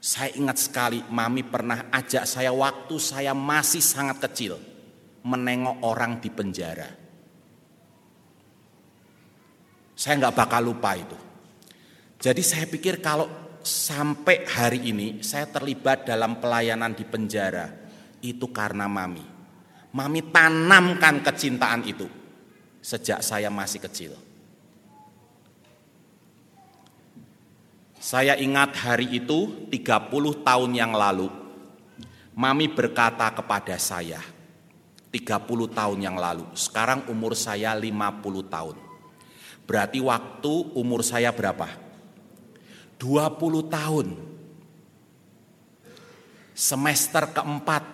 Saya 0.00 0.32
ingat 0.32 0.56
sekali 0.56 1.04
mami 1.12 1.44
pernah 1.44 1.92
ajak 1.92 2.24
saya 2.24 2.48
waktu 2.56 2.96
saya 2.96 3.36
masih 3.36 3.84
sangat 3.84 4.16
kecil 4.24 4.56
menengok 5.28 5.84
orang 5.84 6.16
di 6.24 6.32
penjara. 6.32 6.88
Saya 9.92 10.16
nggak 10.16 10.32
bakal 10.32 10.64
lupa 10.64 10.96
itu. 10.96 11.18
Jadi 12.16 12.40
saya 12.40 12.64
pikir 12.64 13.04
kalau 13.04 13.28
sampai 13.60 14.48
hari 14.48 14.88
ini 14.88 15.20
saya 15.20 15.44
terlibat 15.52 16.08
dalam 16.08 16.40
pelayanan 16.40 16.96
di 16.96 17.04
penjara 17.04 17.68
itu 18.24 18.48
karena 18.48 18.88
mami. 18.88 19.24
Mami 19.92 20.20
tanamkan 20.32 21.20
kecintaan 21.20 21.84
itu 21.84 22.08
sejak 22.80 23.20
saya 23.20 23.52
masih 23.52 23.84
kecil. 23.84 24.29
Saya 28.00 28.32
ingat 28.40 28.80
hari 28.80 29.12
itu 29.12 29.68
30 29.68 30.40
tahun 30.40 30.72
yang 30.72 30.96
lalu, 30.96 31.28
Mami 32.32 32.72
berkata 32.72 33.28
kepada 33.28 33.76
saya, 33.76 34.24
30 35.12 35.68
tahun 35.68 36.00
yang 36.00 36.16
lalu, 36.16 36.48
sekarang 36.56 37.04
umur 37.12 37.36
saya 37.36 37.76
50 37.76 38.48
tahun. 38.48 38.76
Berarti 39.68 40.00
waktu 40.00 40.54
umur 40.72 41.04
saya 41.04 41.28
berapa? 41.28 41.68
20 42.96 43.68
tahun. 43.68 44.06
Semester 46.56 47.36
keempat, 47.36 47.84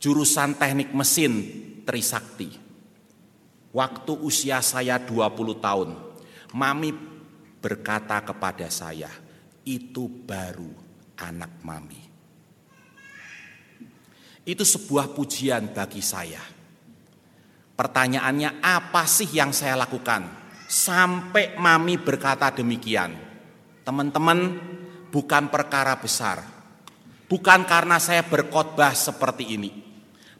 jurusan 0.00 0.56
teknik 0.56 0.88
mesin 0.96 1.32
Trisakti. 1.84 2.48
Waktu 3.76 4.12
usia 4.24 4.64
saya 4.64 4.96
20 4.96 5.60
tahun, 5.60 5.92
Mami 6.56 7.17
berkata 7.58 8.22
kepada 8.22 8.70
saya, 8.70 9.10
"Itu 9.66 10.06
baru 10.06 10.70
anak 11.18 11.62
mami." 11.62 12.02
Itu 14.48 14.64
sebuah 14.64 15.12
pujian 15.12 15.76
bagi 15.76 16.00
saya. 16.00 16.40
Pertanyaannya, 17.76 18.64
apa 18.64 19.04
sih 19.04 19.28
yang 19.28 19.52
saya 19.52 19.76
lakukan 19.76 20.24
sampai 20.66 21.54
mami 21.60 22.00
berkata 22.00 22.50
demikian? 22.50 23.12
Teman-teman, 23.84 24.56
bukan 25.12 25.48
perkara 25.52 25.96
besar, 26.00 26.44
bukan 27.28 27.64
karena 27.68 28.00
saya 28.00 28.24
berkhotbah 28.24 28.92
seperti 28.96 29.56
ini, 29.56 29.70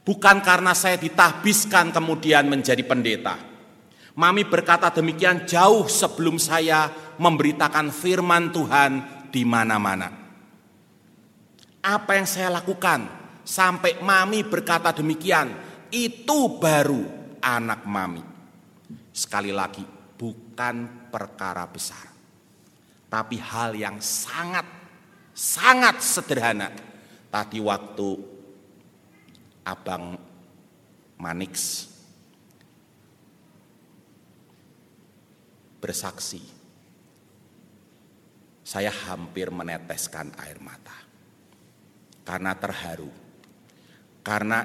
bukan 0.05 0.41
karena 0.41 0.73
saya 0.73 0.97
ditahbiskan 1.01 1.93
kemudian 1.93 2.49
menjadi 2.49 2.81
pendeta. 2.85 3.37
Mami 4.19 4.43
berkata 4.43 4.91
demikian 4.91 5.47
jauh 5.47 5.87
sebelum 5.87 6.43
saya 6.43 6.91
memberitakan 7.19 7.91
firman 7.91 8.55
Tuhan 8.55 8.93
di 9.29 9.43
mana-mana. 9.45 10.09
Apa 11.85 12.19
yang 12.19 12.27
saya 12.27 12.51
lakukan 12.51 13.07
sampai 13.45 14.01
mami 14.03 14.43
berkata 14.43 14.91
demikian, 14.95 15.53
itu 15.93 16.59
baru 16.59 17.05
anak 17.43 17.87
mami. 17.87 18.25
Sekali 19.13 19.51
lagi, 19.51 19.83
bukan 20.19 21.09
perkara 21.11 21.67
besar. 21.67 22.07
Tapi 23.09 23.41
hal 23.41 23.73
yang 23.73 23.99
sangat, 24.05 24.67
sangat 25.33 26.03
sederhana. 26.05 26.69
Tadi 27.29 27.59
waktu 27.61 28.09
Abang 29.65 30.17
Manix 31.21 31.85
bersaksi 35.79 36.58
saya 38.69 38.93
hampir 38.93 39.49
meneteskan 39.49 40.29
air 40.45 40.61
mata. 40.61 40.93
Karena 42.21 42.53
terharu. 42.53 43.09
Karena 44.21 44.61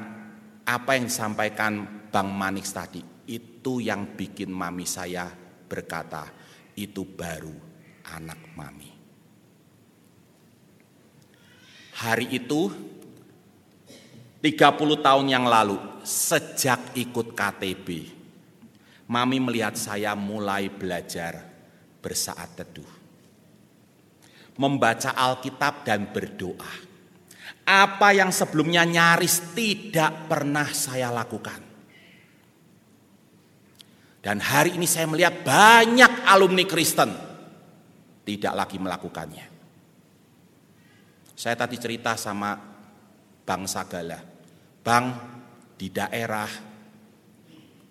apa 0.68 1.00
yang 1.00 1.08
disampaikan 1.08 2.04
Bang 2.12 2.36
Manix 2.36 2.76
tadi, 2.76 3.00
itu 3.32 3.80
yang 3.80 4.20
bikin 4.20 4.52
mami 4.52 4.84
saya 4.84 5.32
berkata, 5.72 6.28
itu 6.76 7.08
baru 7.08 7.56
anak 8.12 8.52
mami. 8.60 8.92
Hari 12.04 12.28
itu 12.36 12.62
30 14.44 15.00
tahun 15.00 15.26
yang 15.32 15.48
lalu 15.48 15.80
sejak 16.04 16.92
ikut 17.00 17.32
KTB 17.32 17.88
Mami 19.08 19.40
melihat 19.40 19.80
saya 19.80 20.12
mulai 20.20 20.68
belajar 20.68 21.48
bersaat 22.04 22.60
teduh 22.60 22.93
membaca 24.58 25.16
Alkitab 25.16 25.88
dan 25.88 26.10
berdoa. 26.12 26.74
Apa 27.64 28.12
yang 28.12 28.30
sebelumnya 28.30 28.84
nyaris 28.84 29.56
tidak 29.56 30.28
pernah 30.28 30.68
saya 30.76 31.08
lakukan. 31.10 31.72
Dan 34.24 34.40
hari 34.40 34.80
ini 34.80 34.88
saya 34.88 35.08
melihat 35.08 35.44
banyak 35.44 36.28
alumni 36.28 36.64
Kristen 36.64 37.12
tidak 38.24 38.54
lagi 38.56 38.80
melakukannya. 38.80 39.46
Saya 41.36 41.60
tadi 41.60 41.76
cerita 41.76 42.16
sama 42.16 42.56
Bang 43.44 43.68
Sagala. 43.68 44.20
Bang, 44.84 45.06
di 45.76 45.92
daerah 45.92 46.48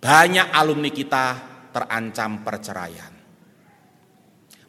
banyak 0.01 0.49
alumni 0.57 0.89
kita 0.89 1.27
terancam 1.69 2.41
perceraian. 2.41 3.12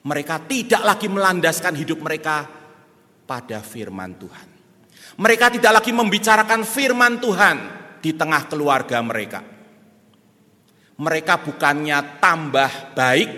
Mereka 0.03 0.51
tidak 0.51 0.83
lagi 0.83 1.07
melandaskan 1.07 1.79
hidup 1.79 2.03
mereka 2.03 2.43
pada 3.23 3.63
firman 3.63 4.19
Tuhan. 4.19 4.47
Mereka 5.15 5.55
tidak 5.55 5.79
lagi 5.79 5.95
membicarakan 5.95 6.67
firman 6.67 7.23
Tuhan 7.23 7.57
di 8.03 8.11
tengah 8.11 8.43
keluarga 8.51 8.99
mereka. 8.99 9.39
Mereka 10.99 11.33
bukannya 11.47 12.19
tambah 12.19 12.91
baik, 12.91 13.29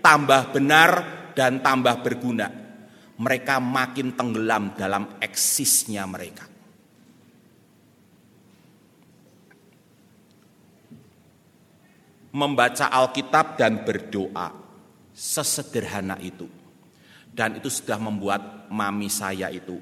tambah 0.00 0.42
benar, 0.48 0.90
dan 1.36 1.60
tambah 1.60 2.00
berguna. 2.00 2.48
Mereka 3.20 3.60
makin 3.60 4.16
tenggelam 4.16 4.72
dalam 4.74 5.20
eksisnya 5.20 6.08
mereka. 6.08 6.48
Membaca 12.34 12.90
Alkitab 12.90 13.54
dan 13.54 13.86
berdoa 13.86 14.63
Sesederhana 15.14 16.18
itu. 16.18 16.50
Dan 17.30 17.58
itu 17.62 17.70
sudah 17.70 17.98
membuat 17.98 18.70
mami 18.70 19.06
saya 19.10 19.50
itu 19.50 19.78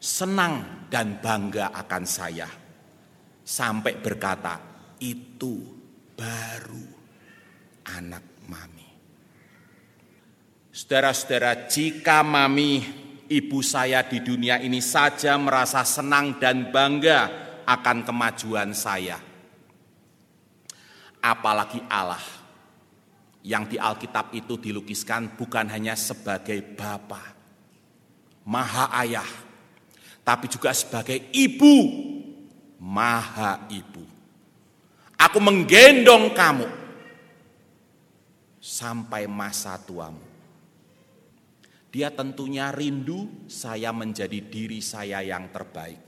senang 0.00 0.88
dan 0.88 1.20
bangga 1.20 1.70
akan 1.76 2.04
saya. 2.08 2.48
Sampai 3.44 4.00
berkata, 4.00 4.56
itu 5.04 5.60
baru 6.16 6.86
anak 7.92 8.24
mami. 8.48 8.88
Saudara-saudara, 10.72 11.68
jika 11.68 12.24
mami 12.24 12.80
ibu 13.28 13.60
saya 13.60 14.00
di 14.08 14.24
dunia 14.24 14.56
ini 14.64 14.80
saja 14.80 15.36
merasa 15.36 15.84
senang 15.84 16.40
dan 16.40 16.72
bangga 16.72 17.20
akan 17.68 18.06
kemajuan 18.06 18.70
saya, 18.72 19.18
apalagi 21.20 21.82
Allah 21.90 22.39
yang 23.40 23.64
di 23.64 23.80
Alkitab 23.80 24.36
itu 24.36 24.60
dilukiskan 24.60 25.36
bukan 25.36 25.72
hanya 25.72 25.96
sebagai 25.96 26.60
Bapa, 26.76 27.32
Maha 28.44 28.92
Ayah, 29.00 29.30
tapi 30.20 30.44
juga 30.52 30.76
sebagai 30.76 31.32
Ibu, 31.32 31.76
Maha 32.84 33.64
Ibu. 33.72 34.04
Aku 35.20 35.38
menggendong 35.40 36.32
kamu 36.32 36.68
sampai 38.60 39.24
masa 39.28 39.76
tuamu. 39.80 40.28
Dia 41.90 42.12
tentunya 42.14 42.70
rindu 42.70 43.48
saya 43.50 43.90
menjadi 43.90 44.38
diri 44.46 44.78
saya 44.78 45.24
yang 45.26 45.50
terbaik. 45.50 45.98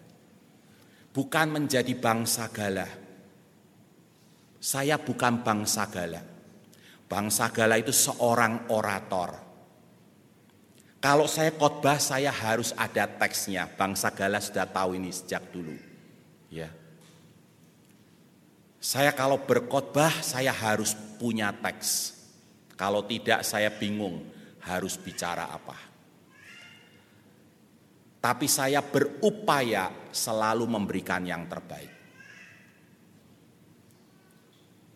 Bukan 1.12 1.46
menjadi 1.52 1.92
bangsa 1.98 2.48
gala. 2.48 2.88
Saya 4.62 4.94
bukan 4.96 5.42
bangsa 5.42 5.90
gala 5.90 6.31
Bangsa 7.12 7.52
Gala 7.52 7.76
itu 7.76 7.92
seorang 7.92 8.72
orator. 8.72 9.36
Kalau 10.96 11.28
saya 11.28 11.52
khotbah 11.52 12.00
saya 12.00 12.32
harus 12.32 12.72
ada 12.72 13.04
teksnya. 13.04 13.68
Bangsa 13.68 14.08
Gala 14.16 14.40
sudah 14.40 14.64
tahu 14.64 14.96
ini 14.96 15.12
sejak 15.12 15.52
dulu. 15.52 15.76
Ya. 16.48 16.72
Saya 18.80 19.12
kalau 19.12 19.44
berkhotbah 19.44 20.24
saya 20.24 20.56
harus 20.56 20.96
punya 21.20 21.52
teks. 21.52 22.16
Kalau 22.80 23.04
tidak 23.04 23.44
saya 23.44 23.68
bingung 23.68 24.24
harus 24.64 24.96
bicara 24.96 25.52
apa. 25.52 25.76
Tapi 28.24 28.48
saya 28.48 28.80
berupaya 28.80 29.92
selalu 30.16 30.64
memberikan 30.64 31.28
yang 31.28 31.44
terbaik. 31.44 31.92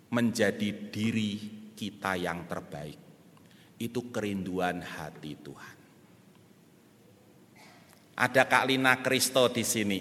menjadi 0.06 0.70
diri 0.88 1.55
kita 1.76 2.16
yang 2.16 2.48
terbaik. 2.48 2.96
Itu 3.76 4.08
kerinduan 4.08 4.80
hati 4.80 5.36
Tuhan. 5.36 5.76
Ada 8.16 8.48
Kak 8.48 8.64
Lina 8.64 9.04
Kristo 9.04 9.52
di 9.52 9.60
sini. 9.60 10.00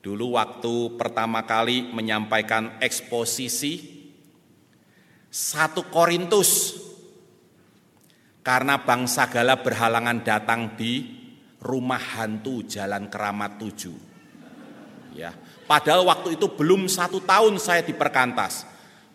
Dulu 0.00 0.40
waktu 0.40 0.96
pertama 0.96 1.44
kali 1.44 1.92
menyampaikan 1.92 2.80
eksposisi 2.80 3.96
satu 5.28 5.92
Korintus 5.92 6.80
karena 8.40 8.80
bangsa 8.80 9.28
Gala 9.28 9.60
berhalangan 9.60 10.22
datang 10.24 10.78
di 10.78 11.04
rumah 11.60 11.98
hantu 11.98 12.62
Jalan 12.64 13.10
Keramat 13.10 13.58
7. 13.60 15.18
Ya, 15.18 15.34
padahal 15.66 16.06
waktu 16.06 16.38
itu 16.38 16.46
belum 16.48 16.86
satu 16.86 17.20
tahun 17.20 17.58
saya 17.58 17.82
di 17.82 17.92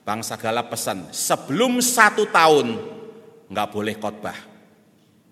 Bangsa 0.01 0.35
Gala 0.35 0.65
pesan, 0.65 1.13
sebelum 1.13 1.77
satu 1.77 2.25
tahun 2.29 2.73
nggak 3.47 3.69
boleh 3.69 3.95
khotbah. 4.01 4.37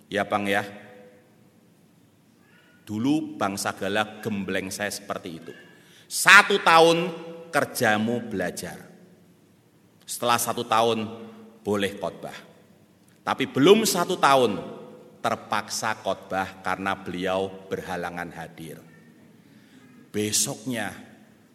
Ya 0.09 0.25
bang 0.25 0.45
ya, 0.45 0.63
Dulu 2.89 3.37
bangsa 3.37 3.77
Gala 3.77 4.17
gembleng 4.17 4.73
saya 4.73 4.89
seperti 4.89 5.29
itu. 5.37 5.53
Satu 6.09 6.57
tahun 6.57 7.13
kerjamu 7.53 8.25
belajar. 8.33 8.81
Setelah 10.09 10.41
satu 10.41 10.65
tahun 10.65 11.05
boleh 11.61 12.01
khotbah. 12.01 12.33
Tapi 13.21 13.45
belum 13.45 13.85
satu 13.85 14.17
tahun 14.17 14.57
terpaksa 15.21 16.01
khotbah 16.01 16.65
karena 16.65 16.97
beliau 16.97 17.69
berhalangan 17.69 18.33
hadir. 18.33 18.81
Besoknya 20.09 20.89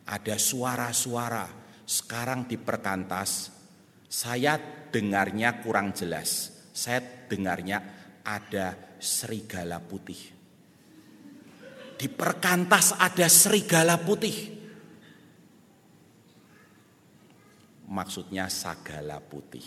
ada 0.06 0.38
suara-suara 0.38 1.50
sekarang 1.84 2.48
di 2.48 2.56
perkantas 2.56 3.52
saya 4.08 4.56
dengarnya 4.94 5.58
kurang 5.58 5.90
jelas. 5.90 6.54
Saya 6.74 7.02
dengarnya 7.26 7.82
ada 8.22 8.74
serigala 9.02 9.82
putih. 9.82 10.18
Di 11.98 12.06
perkantas 12.10 12.94
ada 12.94 13.26
serigala 13.26 13.98
putih. 13.98 14.54
Maksudnya 17.90 18.46
sagala 18.46 19.18
putih. 19.18 19.62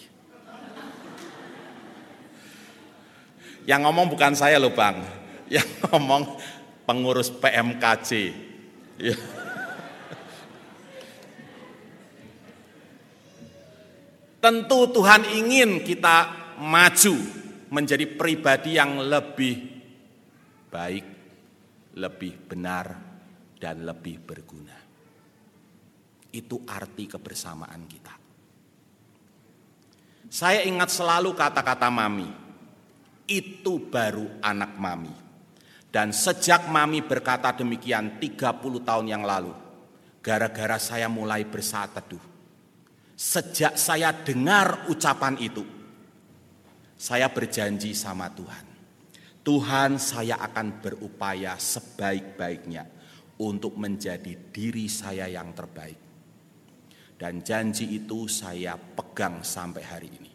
Yang 3.67 3.81
ngomong 3.83 4.07
bukan 4.07 4.31
saya 4.31 4.59
loh 4.63 4.71
bang. 4.71 4.99
Yang 5.51 5.69
ngomong 5.87 6.23
pengurus 6.87 7.31
PMKC. 7.35 8.11
Ya. 8.97 9.36
Tentu 14.47 14.87
Tuhan 14.95 15.27
ingin 15.27 15.83
kita 15.83 16.31
maju 16.63 17.15
menjadi 17.67 18.07
pribadi 18.07 18.79
yang 18.79 18.95
lebih 18.95 19.55
baik 20.71 21.17
lebih 21.97 22.45
benar, 22.45 22.85
dan 23.57 23.81
lebih 23.81 24.21
berguna. 24.21 24.77
Itu 26.29 26.61
arti 26.69 27.09
kebersamaan 27.09 27.81
kita. 27.89 28.13
Saya 30.29 30.61
ingat 30.61 30.93
selalu 30.93 31.33
kata-kata 31.33 31.89
mami, 31.89 32.29
itu 33.25 33.89
baru 33.89 34.37
anak 34.45 34.77
mami. 34.77 35.15
Dan 35.87 36.13
sejak 36.13 36.69
mami 36.69 37.01
berkata 37.01 37.55
demikian 37.55 38.21
30 38.21 38.37
tahun 38.85 39.07
yang 39.07 39.23
lalu, 39.25 39.55
gara-gara 40.21 40.77
saya 40.77 41.09
mulai 41.09 41.41
bersaat 41.47 41.97
teduh. 41.97 42.36
Sejak 43.17 43.81
saya 43.81 44.13
dengar 44.13 44.85
ucapan 44.93 45.41
itu, 45.41 45.65
saya 46.93 47.33
berjanji 47.33 47.97
sama 47.97 48.29
Tuhan 48.29 48.67
Tuhan 49.47 49.95
saya 49.95 50.43
akan 50.43 50.83
berupaya 50.83 51.55
sebaik-baiknya 51.55 52.83
untuk 53.39 53.79
menjadi 53.79 54.35
diri 54.51 54.91
saya 54.91 55.31
yang 55.31 55.55
terbaik. 55.55 55.95
Dan 57.15 57.39
janji 57.39 57.95
itu 57.95 58.27
saya 58.27 58.75
pegang 58.75 59.47
sampai 59.47 59.83
hari 59.87 60.09
ini. 60.11 60.33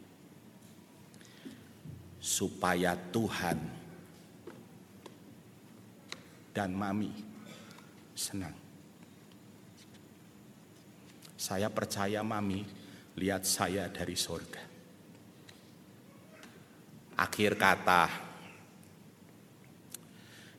Supaya 2.16 2.96
Tuhan 2.96 3.58
dan 6.56 6.72
Mami 6.72 7.12
senang. 8.16 8.61
Saya 11.42 11.66
percaya 11.74 12.22
Mami 12.22 12.62
lihat 13.18 13.42
saya 13.42 13.90
dari 13.90 14.14
sorga. 14.14 14.62
Akhir 17.18 17.58
kata, 17.58 18.06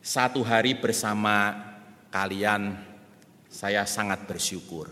satu 0.04 0.44
hari 0.44 0.76
bersama 0.76 1.56
kalian 2.12 2.76
saya 3.48 3.88
sangat 3.88 4.28
bersyukur. 4.28 4.92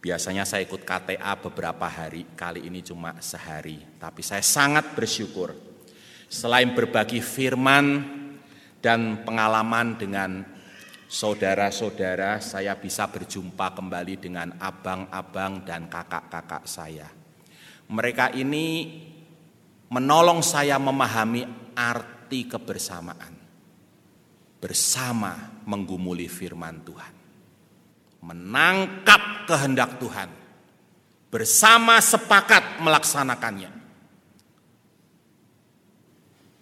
Biasanya 0.00 0.48
saya 0.48 0.64
ikut 0.64 0.88
KTA 0.88 1.36
beberapa 1.44 1.84
hari, 1.84 2.24
kali 2.32 2.64
ini 2.64 2.80
cuma 2.80 3.20
sehari. 3.20 3.76
Tapi 4.00 4.24
saya 4.24 4.40
sangat 4.40 4.96
bersyukur. 4.96 5.52
Selain 6.32 6.72
berbagi 6.72 7.20
firman 7.20 8.08
dan 8.80 9.20
pengalaman 9.20 10.00
dengan 10.00 10.53
saudara-saudara, 11.14 12.42
saya 12.42 12.74
bisa 12.74 13.06
berjumpa 13.06 13.70
kembali 13.78 14.18
dengan 14.18 14.50
abang-abang 14.58 15.62
dan 15.62 15.86
kakak-kakak 15.86 16.66
saya. 16.66 17.06
Mereka 17.86 18.34
ini 18.34 18.98
menolong 19.94 20.42
saya 20.42 20.74
memahami 20.82 21.46
arti 21.78 22.50
kebersamaan 22.50 23.30
bersama 24.58 25.62
menggumuli 25.62 26.26
firman 26.26 26.82
Tuhan. 26.82 27.14
Menangkap 28.24 29.46
kehendak 29.46 30.02
Tuhan. 30.02 30.42
Bersama 31.30 31.98
sepakat 31.98 32.80
melaksanakannya. 32.80 33.70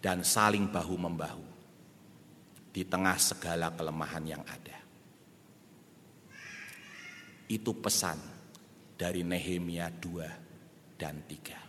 Dan 0.02 0.26
saling 0.26 0.66
bahu-membahu. 0.66 1.41
Di 2.72 2.88
tengah 2.88 3.20
segala 3.20 3.76
kelemahan 3.76 4.24
yang 4.24 4.42
ada. 4.48 4.78
Itu 7.52 7.76
pesan 7.76 8.16
dari 8.96 9.20
Nehemia 9.20 9.92
2 9.92 10.96
dan 10.96 11.20
3. 11.28 11.62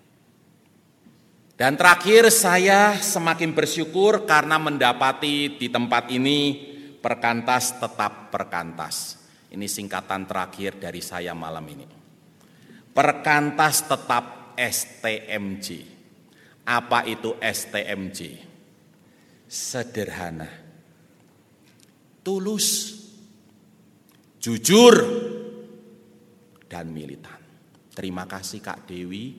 Dan 1.54 1.78
terakhir 1.78 2.34
saya 2.34 2.97
semakin 2.97 3.54
bersyukur 3.54 4.26
karena 4.26 4.58
mendapati 4.58 5.60
di 5.60 5.68
tempat 5.70 6.10
ini 6.10 6.72
perkantas 6.97 7.78
tetap 7.78 8.34
perkantas. 8.34 9.22
Ini 9.54 9.70
singkatan 9.70 10.26
terakhir 10.26 10.82
dari 10.82 10.97
saya 11.04 11.38
malam 11.38 11.62
ini. 11.70 11.86
Perkantas 12.89 13.86
tetap 13.86 14.58
STMJ. 14.58 15.68
Apa 16.66 17.06
itu 17.06 17.38
STMJ? 17.38 18.20
Sederhana. 19.45 20.49
Tulus. 22.24 22.68
Jujur. 24.40 24.96
Dan 26.66 26.90
militan. 26.90 27.38
Terima 27.94 28.26
kasih 28.26 28.58
Kak 28.64 28.90
Dewi 28.90 29.38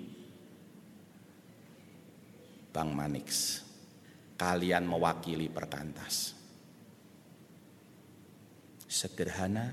Bang 2.74 2.90
Manix. 2.90 3.62
Kalian 4.34 4.86
mewakili 4.86 5.46
perkantas. 5.46 6.34
Sederhana, 8.86 9.70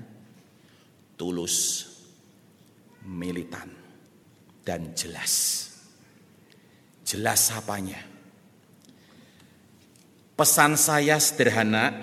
tulus, 1.14 1.86
militan, 3.06 3.70
dan 4.62 4.94
jelas. 4.94 5.66
Jelas 7.02 7.50
apanya? 7.50 7.98
Pesan 10.38 10.78
saya 10.78 11.18
sederhana, 11.18 12.02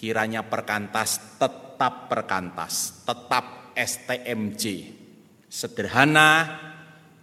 kiranya 0.00 0.40
perkantas 0.48 1.36
tetap 1.36 2.08
perkantas, 2.08 3.04
tetap 3.04 3.76
STMJ. 3.76 4.96
Sederhana, 5.44 6.48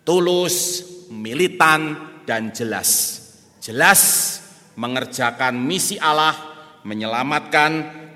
tulus, 0.05 0.85
militan, 1.09 1.97
dan 2.21 2.53
jelas. 2.53 3.17
Jelas 3.57 4.01
mengerjakan 4.77 5.57
misi 5.57 5.97
Allah, 5.97 6.37
menyelamatkan 6.85 7.71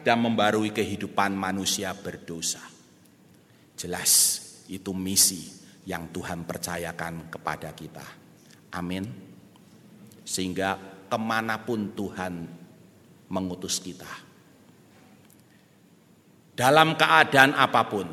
dan 0.06 0.22
membarui 0.22 0.70
kehidupan 0.70 1.34
manusia 1.34 1.98
berdosa. 1.98 2.62
Jelas 3.74 4.38
itu 4.70 4.94
misi 4.94 5.50
yang 5.90 6.14
Tuhan 6.14 6.46
percayakan 6.46 7.34
kepada 7.34 7.74
kita. 7.74 8.06
Amin. 8.78 9.10
Sehingga 10.22 10.78
ke 11.10 11.18
mana 11.18 11.66
pun 11.66 11.98
Tuhan 11.98 12.34
mengutus 13.32 13.82
kita 13.82 14.21
dalam 16.62 16.94
keadaan 16.94 17.58
apa 17.58 17.82
pun. 17.90 18.08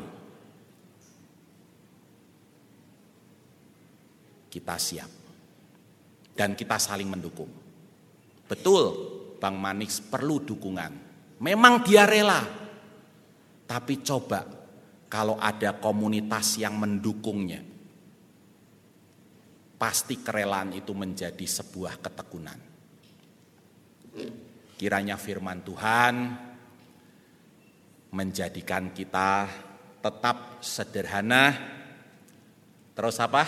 Kita 4.49 4.75
siap 4.81 5.11
dan 6.33 6.57
kita 6.57 6.81
saling 6.81 7.05
mendukung. 7.05 7.53
Betul, 8.49 8.83
Bang 9.37 9.61
Manix 9.61 10.01
perlu 10.01 10.41
dukungan. 10.41 10.91
Memang 11.45 11.85
dia 11.85 12.09
rela, 12.09 12.41
tapi 13.69 14.01
coba 14.01 14.41
kalau 15.05 15.37
ada 15.37 15.77
komunitas 15.77 16.57
yang 16.57 16.73
mendukungnya, 16.81 17.61
pasti 19.77 20.25
kerelaan 20.25 20.73
itu 20.73 20.97
menjadi 20.97 21.45
sebuah 21.45 22.01
ketekunan. 22.01 22.59
Kiranya 24.73 25.21
firman 25.21 25.61
Tuhan 25.61 26.48
menjadikan 28.09 28.89
kita 28.93 29.45
tetap 30.01 30.63
sederhana. 30.63 31.53
Terus 32.95 33.17
apa? 33.21 33.43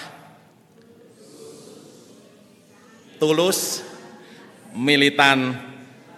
Tulus, 3.21 3.85
militan, 4.73 5.53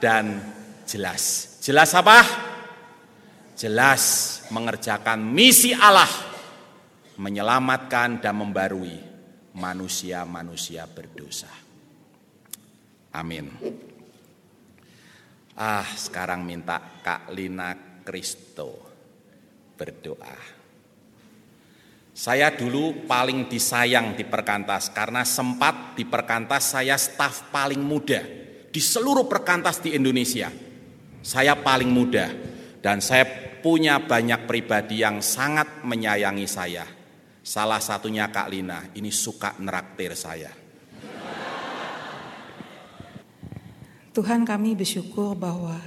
dan 0.04 0.40
jelas. 0.84 1.56
Jelas 1.64 1.96
apa? 1.96 2.20
Jelas 3.56 4.04
mengerjakan 4.52 5.24
misi 5.24 5.72
Allah, 5.72 6.10
menyelamatkan 7.16 8.20
dan 8.20 8.36
membarui 8.36 9.00
manusia-manusia 9.56 10.84
berdosa. 10.92 11.52
Amin. 13.14 13.48
Ah, 15.54 15.86
sekarang 15.86 16.44
minta 16.44 16.82
Kak 17.06 17.30
Lina 17.30 17.93
Kristo 18.06 18.94
berdoa. 19.74 20.62
Saya 22.14 22.54
dulu 22.54 23.10
paling 23.10 23.50
disayang 23.50 24.14
di 24.14 24.22
perkantas 24.22 24.94
karena 24.94 25.26
sempat 25.26 25.98
di 25.98 26.06
perkantas 26.06 26.78
saya 26.78 26.94
staf 26.94 27.50
paling 27.50 27.82
muda 27.82 28.22
di 28.70 28.78
seluruh 28.78 29.26
perkantas 29.26 29.82
di 29.82 29.98
Indonesia. 29.98 30.54
Saya 31.24 31.58
paling 31.58 31.90
muda 31.90 32.30
dan 32.86 33.02
saya 33.02 33.26
punya 33.64 33.98
banyak 33.98 34.46
pribadi 34.46 35.02
yang 35.02 35.26
sangat 35.26 35.82
menyayangi 35.82 36.46
saya. 36.46 36.86
Salah 37.44 37.82
satunya 37.82 38.30
Kak 38.30 38.48
Lina, 38.52 38.94
ini 38.94 39.10
suka 39.10 39.58
neraktir 39.58 40.14
saya. 40.14 40.52
Tuhan 44.14 44.46
kami 44.46 44.78
bersyukur 44.78 45.34
bahwa 45.34 45.82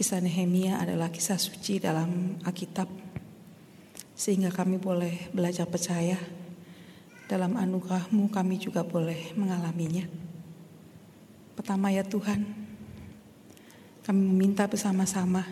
kisah 0.00 0.24
Nehemia 0.24 0.80
adalah 0.80 1.12
kisah 1.12 1.36
suci 1.36 1.76
dalam 1.76 2.40
Alkitab 2.48 2.88
sehingga 4.16 4.48
kami 4.48 4.80
boleh 4.80 5.28
belajar 5.28 5.68
percaya 5.68 6.16
dalam 7.28 7.60
anugerahmu 7.60 8.32
kami 8.32 8.56
juga 8.56 8.80
boleh 8.80 9.36
mengalaminya. 9.36 10.08
Pertama 11.52 11.92
ya 11.92 12.00
Tuhan, 12.00 12.48
kami 14.00 14.20
meminta 14.24 14.64
bersama-sama 14.64 15.44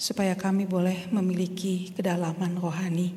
supaya 0.00 0.32
kami 0.32 0.64
boleh 0.64 1.12
memiliki 1.12 1.92
kedalaman 1.92 2.56
rohani. 2.56 3.12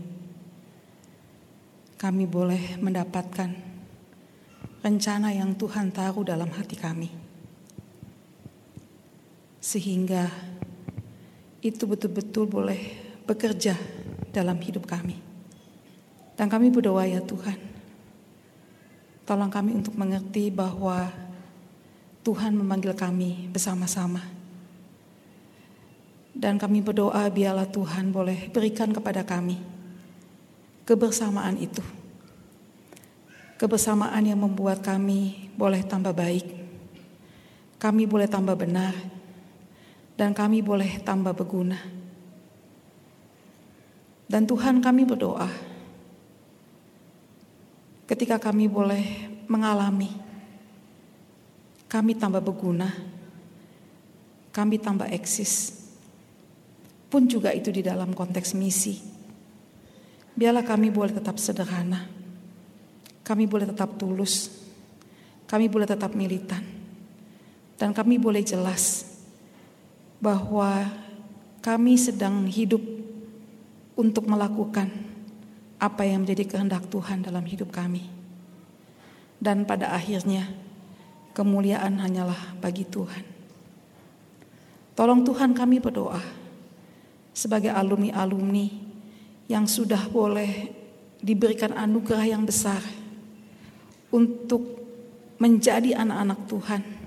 Kami 1.95 2.27
boleh 2.27 2.75
mendapatkan 2.83 3.55
rencana 4.83 5.31
yang 5.31 5.55
Tuhan 5.55 5.95
taruh 5.95 6.27
dalam 6.27 6.51
hati 6.51 6.75
kami. 6.75 7.20
Sehingga 9.61 10.27
itu 11.61 11.85
betul-betul 11.85 12.49
boleh 12.49 12.81
bekerja 13.29 13.77
dalam 14.33 14.57
hidup 14.57 14.89
kami. 14.89 15.15
Dan 16.33 16.49
kami 16.49 16.73
berdoa 16.73 17.05
ya 17.05 17.21
Tuhan, 17.21 17.55
tolong 19.29 19.53
kami 19.53 19.77
untuk 19.77 19.93
mengerti 19.93 20.49
bahwa 20.49 21.13
Tuhan 22.25 22.57
memanggil 22.57 22.97
kami 22.97 23.53
bersama-sama. 23.53 24.25
Dan 26.33 26.57
kami 26.57 26.81
berdoa 26.81 27.29
biarlah 27.29 27.69
Tuhan 27.69 28.09
boleh 28.09 28.49
berikan 28.49 28.89
kepada 28.89 29.21
kami 29.21 29.61
kebersamaan 30.85 31.55
itu. 31.61 31.83
Kebersamaan 33.55 34.25
yang 34.25 34.41
membuat 34.41 34.81
kami 34.81 35.53
boleh 35.53 35.85
tambah 35.85 36.11
baik. 36.11 36.43
Kami 37.77 38.09
boleh 38.09 38.25
tambah 38.25 38.57
benar. 38.57 39.20
Dan 40.21 40.37
kami 40.37 40.61
boleh 40.61 41.01
tambah 41.01 41.33
berguna. 41.33 41.81
Dan 44.29 44.45
Tuhan 44.45 44.77
kami 44.77 45.01
berdoa, 45.01 45.49
ketika 48.05 48.37
kami 48.37 48.69
boleh 48.69 49.01
mengalami, 49.49 50.13
kami 51.89 52.13
tambah 52.21 52.37
berguna, 52.37 52.93
kami 54.53 54.77
tambah 54.77 55.09
eksis, 55.09 55.89
pun 57.09 57.25
juga 57.25 57.49
itu 57.49 57.73
di 57.73 57.81
dalam 57.81 58.13
konteks 58.13 58.53
misi. 58.53 59.01
Biarlah 60.37 60.61
kami 60.61 60.93
boleh 60.93 61.17
tetap 61.17 61.41
sederhana, 61.41 62.05
kami 63.25 63.49
boleh 63.49 63.73
tetap 63.73 63.97
tulus, 63.97 64.53
kami 65.49 65.65
boleh 65.65 65.89
tetap 65.89 66.13
militan, 66.13 66.61
dan 67.73 67.89
kami 67.89 68.21
boleh 68.21 68.45
jelas 68.45 69.10
bahwa 70.21 70.85
kami 71.65 71.97
sedang 71.97 72.45
hidup 72.45 72.79
untuk 73.97 74.29
melakukan 74.29 74.87
apa 75.81 76.05
yang 76.05 76.21
menjadi 76.21 76.45
kehendak 76.45 76.85
Tuhan 76.93 77.25
dalam 77.25 77.41
hidup 77.41 77.73
kami. 77.73 78.05
Dan 79.41 79.65
pada 79.65 79.89
akhirnya 79.97 80.45
kemuliaan 81.33 81.97
hanyalah 81.97 82.53
bagi 82.61 82.85
Tuhan. 82.85 83.25
Tolong 84.93 85.25
Tuhan 85.25 85.57
kami 85.57 85.81
berdoa 85.81 86.21
sebagai 87.33 87.73
alumni-alumni 87.73 88.69
yang 89.49 89.65
sudah 89.65 90.05
boleh 90.13 90.69
diberikan 91.17 91.73
anugerah 91.73 92.29
yang 92.29 92.45
besar 92.45 92.85
untuk 94.13 94.61
menjadi 95.41 95.97
anak-anak 95.97 96.39
Tuhan. 96.45 97.00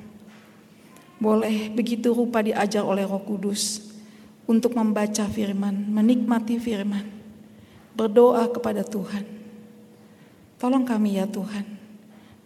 Boleh 1.23 1.71
begitu 1.71 2.11
rupa 2.11 2.43
diajar 2.43 2.83
oleh 2.83 3.07
Roh 3.07 3.23
Kudus 3.23 3.95
untuk 4.45 4.75
membaca 4.75 5.25
firman, 5.31 5.87
menikmati 5.89 6.59
firman, 6.59 7.07
berdoa 7.95 8.51
kepada 8.51 8.83
Tuhan. 8.83 9.23
Tolong 10.59 10.83
kami 10.83 11.23
ya 11.23 11.27
Tuhan, 11.31 11.65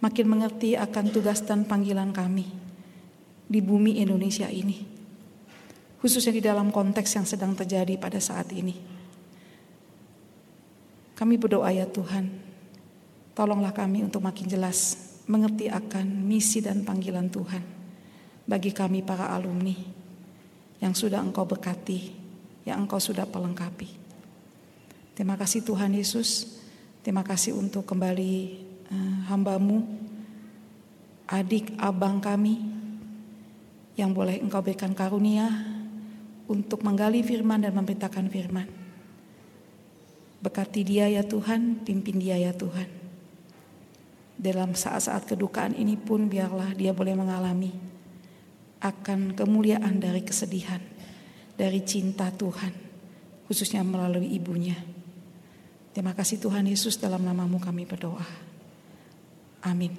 makin 0.04 0.26
mengerti 0.28 0.76
akan 0.76 1.04
tugas 1.08 1.40
dan 1.42 1.64
panggilan 1.64 2.12
kami 2.12 2.46
di 3.48 3.60
bumi 3.64 4.04
Indonesia 4.04 4.46
ini. 4.52 4.84
Khususnya 5.98 6.30
di 6.36 6.42
dalam 6.44 6.70
konteks 6.70 7.10
yang 7.18 7.26
sedang 7.26 7.58
terjadi 7.58 7.98
pada 7.98 8.22
saat 8.22 8.52
ini. 8.54 8.76
Kami 11.18 11.34
berdoa 11.34 11.74
ya 11.74 11.82
Tuhan, 11.90 12.30
tolonglah 13.34 13.74
kami 13.74 14.06
untuk 14.06 14.22
makin 14.22 14.46
jelas 14.46 14.94
mengerti 15.26 15.66
akan 15.66 16.06
misi 16.30 16.62
dan 16.62 16.86
panggilan 16.86 17.26
Tuhan 17.26 17.78
bagi 18.49 18.72
kami 18.72 19.05
para 19.05 19.28
alumni 19.28 19.76
yang 20.80 20.96
sudah 20.96 21.20
engkau 21.20 21.44
berkati, 21.44 22.16
yang 22.64 22.88
engkau 22.88 22.96
sudah 22.96 23.28
pelengkapi. 23.28 23.92
Terima 25.12 25.36
kasih 25.36 25.61
Tuhan 25.68 25.92
Yesus, 25.92 26.57
terima 27.05 27.20
kasih 27.20 27.53
untuk 27.53 27.84
kembali 27.84 28.34
uh, 28.88 29.28
hambamu, 29.28 29.84
adik 31.28 31.76
abang 31.76 32.24
kami, 32.24 32.57
yang 34.01 34.16
boleh 34.16 34.40
engkau 34.40 34.64
berikan 34.64 34.96
karunia 34.96 35.53
untuk 36.49 36.80
menggali 36.80 37.20
firman 37.20 37.61
dan 37.61 37.76
memberitakan 37.76 38.32
firman. 38.32 38.70
Berkati 40.40 40.86
dia 40.86 41.11
ya 41.11 41.26
Tuhan, 41.26 41.84
pimpin 41.84 42.16
dia 42.16 42.38
ya 42.38 42.55
Tuhan. 42.55 42.88
Dalam 44.38 44.72
saat-saat 44.72 45.26
kedukaan 45.26 45.74
ini 45.74 45.99
pun 45.99 46.30
biarlah 46.30 46.72
dia 46.78 46.94
boleh 46.94 47.18
mengalami 47.18 47.97
akan 48.79 49.35
kemuliaan 49.35 49.99
dari 49.99 50.22
kesedihan, 50.22 50.79
dari 51.59 51.83
cinta 51.83 52.31
Tuhan, 52.31 52.70
khususnya 53.51 53.83
melalui 53.83 54.31
ibunya. 54.31 54.79
Terima 55.91 56.14
kasih 56.14 56.39
Tuhan 56.39 56.70
Yesus 56.70 56.95
dalam 56.95 57.26
namamu 57.26 57.59
kami 57.59 57.83
berdoa. 57.83 58.22
Amin. 59.66 59.91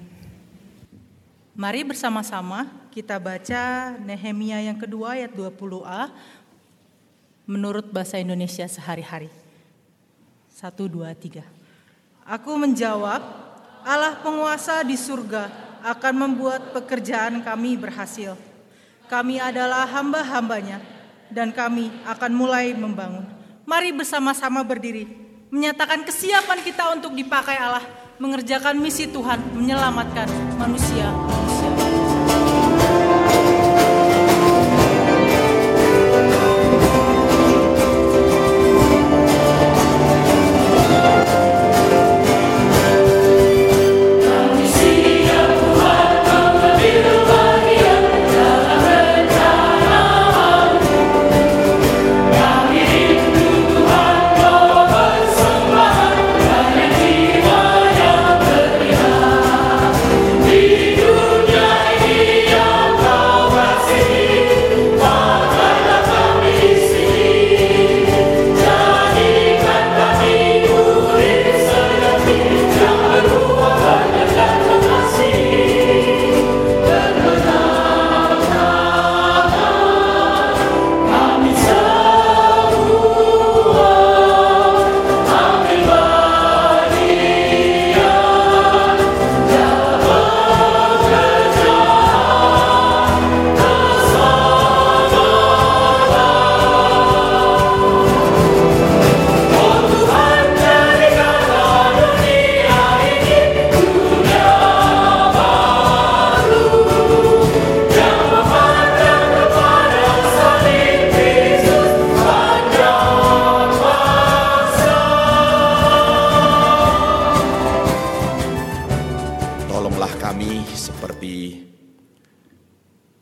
Mari 1.52 1.84
bersama-sama 1.84 2.64
kita 2.88 3.20
baca 3.20 3.92
Nehemia 4.00 4.64
yang 4.64 4.80
kedua 4.80 5.20
ayat 5.20 5.36
20a 5.36 6.08
menurut 7.44 7.84
bahasa 7.92 8.16
Indonesia 8.16 8.64
sehari-hari. 8.64 9.28
Satu, 10.48 10.88
dua, 10.88 11.12
tiga. 11.12 11.44
Aku 12.24 12.56
menjawab, 12.56 13.20
Allah 13.84 14.16
penguasa 14.24 14.80
di 14.80 14.96
surga 14.96 15.52
akan 15.84 16.14
membuat 16.16 16.72
pekerjaan 16.72 17.44
kami 17.44 17.76
berhasil 17.76 18.40
kami 19.10 19.42
adalah 19.42 19.90
hamba-hambanya 19.90 20.78
dan 21.34 21.50
kami 21.50 21.90
akan 22.06 22.30
mulai 22.30 22.70
membangun. 22.70 23.26
Mari 23.66 23.90
bersama-sama 23.90 24.62
berdiri, 24.62 25.10
menyatakan 25.50 26.06
kesiapan 26.06 26.62
kita 26.62 26.94
untuk 26.94 27.18
dipakai 27.18 27.58
Allah 27.58 27.82
mengerjakan 28.22 28.78
misi 28.78 29.10
Tuhan 29.10 29.42
menyelamatkan 29.58 30.30
manusia. 30.54 31.29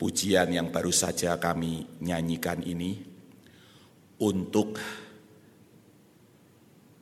Pujian 0.09 0.49
yang 0.49 0.73
baru 0.73 0.89
saja 0.89 1.37
kami 1.37 2.01
nyanyikan 2.01 2.65
ini 2.65 2.97
untuk 4.25 4.81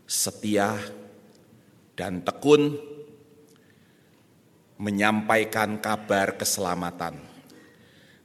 setia 0.03 0.75
dan 1.95 2.27
tekun 2.27 2.75
menyampaikan 4.83 5.79
kabar 5.79 6.35
keselamatan 6.35 7.15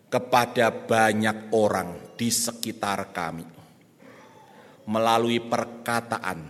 kepada 0.09 0.73
banyak 0.73 1.53
orang 1.53 2.17
di 2.17 2.33
sekitar 2.33 3.13
kami 3.13 3.45
melalui 4.89 5.45
perkataan 5.45 6.41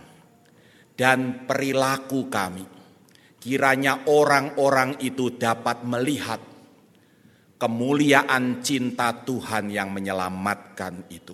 dan 0.96 1.44
perilaku 1.44 2.32
kami. 2.32 2.64
Kiranya 3.36 4.08
orang-orang 4.08 4.96
itu 5.04 5.36
dapat 5.36 5.84
melihat 5.84 6.51
kemuliaan 7.62 8.58
cinta 8.58 9.14
Tuhan 9.22 9.70
yang 9.70 9.94
menyelamatkan 9.94 11.06
itu. 11.14 11.30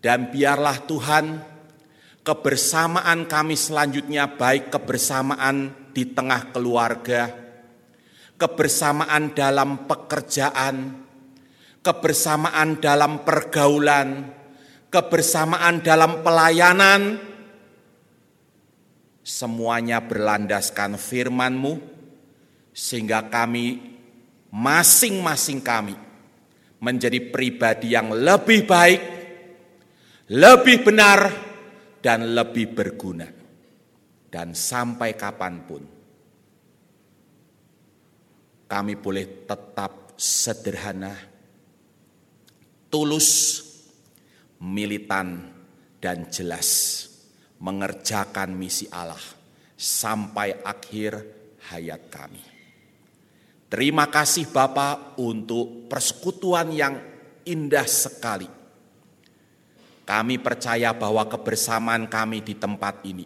Dan 0.00 0.32
biarlah 0.32 0.88
Tuhan 0.88 1.24
kebersamaan 2.24 3.28
kami 3.28 3.60
selanjutnya 3.60 4.32
baik 4.40 4.72
kebersamaan 4.72 5.76
di 5.92 6.08
tengah 6.16 6.48
keluarga, 6.48 7.28
kebersamaan 8.40 9.36
dalam 9.36 9.84
pekerjaan, 9.84 11.04
kebersamaan 11.84 12.80
dalam 12.80 13.28
pergaulan, 13.28 14.32
kebersamaan 14.88 15.84
dalam 15.84 16.24
pelayanan, 16.24 17.20
semuanya 19.20 20.00
berlandaskan 20.00 20.96
firman-Mu, 20.96 21.78
sehingga 22.72 23.28
kami 23.28 23.91
masing-masing 24.52 25.64
kami 25.64 25.96
menjadi 26.82 27.18
pribadi 27.32 27.96
yang 27.96 28.12
lebih 28.12 28.68
baik, 28.68 29.00
lebih 30.28 30.76
benar, 30.84 31.20
dan 32.02 32.36
lebih 32.36 32.76
berguna. 32.76 33.28
Dan 34.32 34.56
sampai 34.56 35.12
kapan 35.16 35.54
pun, 35.64 35.82
kami 38.68 38.96
boleh 38.96 39.44
tetap 39.44 40.16
sederhana, 40.16 41.12
tulus, 42.88 43.60
militan, 44.64 45.52
dan 46.02 46.26
jelas 46.32 47.02
mengerjakan 47.62 48.58
misi 48.58 48.90
Allah 48.90 49.22
sampai 49.78 50.66
akhir 50.66 51.12
hayat 51.70 52.10
kami. 52.10 52.51
Terima 53.72 54.04
kasih 54.04 54.52
Bapak 54.52 55.16
untuk 55.16 55.88
persekutuan 55.88 56.76
yang 56.76 57.00
indah 57.48 57.88
sekali. 57.88 58.44
Kami 60.04 60.36
percaya 60.36 60.92
bahwa 60.92 61.24
kebersamaan 61.24 62.04
kami 62.04 62.44
di 62.44 62.52
tempat 62.52 63.00
ini 63.08 63.24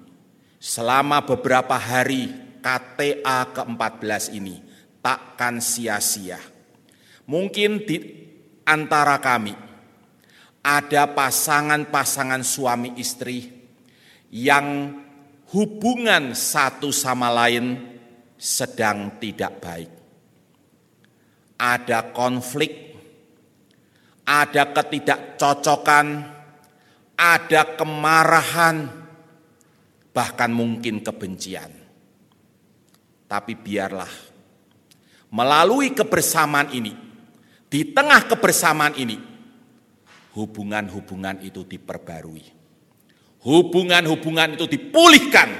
selama 0.62 1.26
beberapa 1.26 1.74
hari 1.74 2.30
KTA 2.62 3.58
ke-14 3.58 4.38
ini 4.38 4.62
takkan 5.02 5.58
sia-sia. 5.58 6.38
Mungkin 7.26 7.82
di 7.82 7.96
antara 8.62 9.18
kami 9.18 9.50
ada 10.62 11.10
pasangan-pasangan 11.10 12.46
suami 12.46 12.94
istri 13.02 13.50
yang 14.30 14.94
hubungan 15.50 16.38
satu 16.38 16.94
sama 16.94 17.34
lain 17.34 17.98
sedang 18.38 19.18
tidak 19.18 19.58
baik 19.58 19.95
ada 21.56 22.12
konflik, 22.12 22.96
ada 24.28 24.72
ketidakcocokan, 24.72 26.06
ada 27.16 27.62
kemarahan, 27.76 28.76
bahkan 30.12 30.52
mungkin 30.52 31.00
kebencian. 31.00 31.72
Tapi 33.26 33.52
biarlah 33.58 34.12
melalui 35.32 35.90
kebersamaan 35.96 36.70
ini, 36.70 36.94
di 37.66 37.90
tengah 37.90 38.30
kebersamaan 38.30 38.94
ini, 38.94 39.18
hubungan-hubungan 40.36 41.42
itu 41.42 41.66
diperbarui. 41.66 42.54
Hubungan-hubungan 43.46 44.58
itu 44.58 44.66
dipulihkan. 44.66 45.50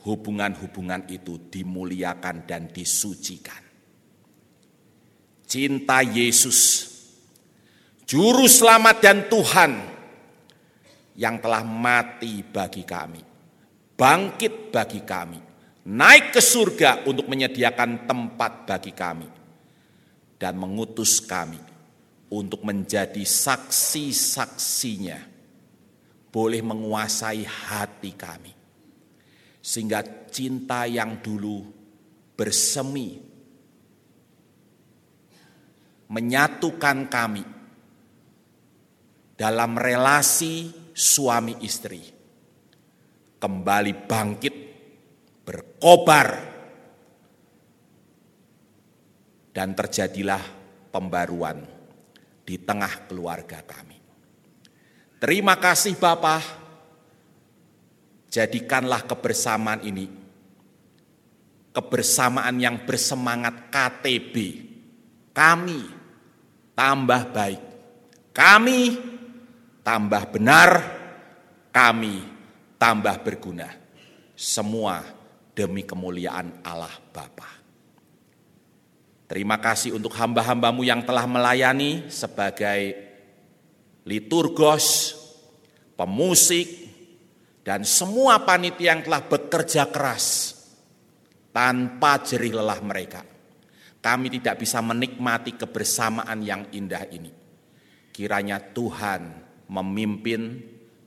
Hubungan-hubungan 0.00 1.12
itu 1.12 1.36
dimuliakan 1.52 2.48
dan 2.48 2.72
disucikan 2.72 3.69
cinta 5.50 5.98
Yesus, 6.06 6.86
Juru 8.06 8.46
Selamat 8.46 9.02
dan 9.02 9.26
Tuhan 9.26 9.82
yang 11.18 11.42
telah 11.42 11.66
mati 11.66 12.46
bagi 12.46 12.86
kami, 12.86 13.18
bangkit 13.98 14.70
bagi 14.70 15.02
kami, 15.02 15.42
naik 15.90 16.30
ke 16.30 16.38
surga 16.38 17.02
untuk 17.02 17.26
menyediakan 17.26 18.06
tempat 18.06 18.70
bagi 18.70 18.94
kami, 18.94 19.26
dan 20.38 20.54
mengutus 20.54 21.18
kami 21.18 21.58
untuk 22.30 22.62
menjadi 22.62 23.26
saksi-saksinya, 23.26 25.18
boleh 26.30 26.62
menguasai 26.62 27.42
hati 27.42 28.14
kami, 28.14 28.54
sehingga 29.58 30.30
cinta 30.30 30.86
yang 30.86 31.18
dulu 31.18 31.66
bersemi 32.38 33.29
menyatukan 36.10 37.06
kami 37.06 37.44
dalam 39.38 39.78
relasi 39.78 40.68
suami 40.90 41.62
istri. 41.62 42.02
Kembali 43.40 43.92
bangkit, 44.04 44.56
berkobar, 45.48 46.28
dan 49.56 49.72
terjadilah 49.72 50.44
pembaruan 50.92 51.64
di 52.44 52.60
tengah 52.60 53.08
keluarga 53.08 53.64
kami. 53.64 53.96
Terima 55.16 55.56
kasih 55.56 55.96
Bapak. 55.96 56.60
Jadikanlah 58.28 59.08
kebersamaan 59.08 59.80
ini 59.88 60.20
kebersamaan 61.70 62.58
yang 62.58 62.82
bersemangat 62.84 63.70
KTB. 63.70 64.34
Kami 65.30 65.99
tambah 66.80 67.22
baik. 67.28 67.62
Kami 68.32 68.80
tambah 69.84 70.32
benar. 70.32 70.70
Kami 71.68 72.14
tambah 72.80 73.20
berguna. 73.20 73.68
Semua 74.32 75.04
demi 75.52 75.84
kemuliaan 75.84 76.64
Allah 76.64 76.96
Bapa. 77.12 77.60
Terima 79.28 79.60
kasih 79.60 79.94
untuk 79.94 80.16
hamba-hambamu 80.16 80.82
yang 80.82 81.04
telah 81.04 81.28
melayani 81.28 82.08
sebagai 82.08 82.96
liturgos, 84.08 85.14
pemusik, 85.94 86.66
dan 87.62 87.84
semua 87.84 88.42
panitia 88.42 88.96
yang 88.96 89.04
telah 89.06 89.22
bekerja 89.22 89.86
keras 89.92 90.56
tanpa 91.54 92.18
jerih 92.26 92.58
lelah 92.58 92.80
mereka. 92.82 93.29
Kami 94.00 94.32
tidak 94.32 94.64
bisa 94.64 94.80
menikmati 94.80 95.60
kebersamaan 95.60 96.40
yang 96.40 96.72
indah 96.72 97.04
ini. 97.12 97.28
Kiranya 98.08 98.56
Tuhan 98.56 99.22
memimpin, 99.68 100.56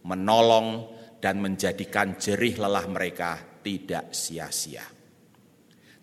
menolong, 0.06 0.94
dan 1.18 1.42
menjadikan 1.42 2.16
jerih 2.22 2.62
lelah 2.62 2.86
mereka 2.86 3.42
tidak 3.66 4.14
sia-sia. 4.14 4.86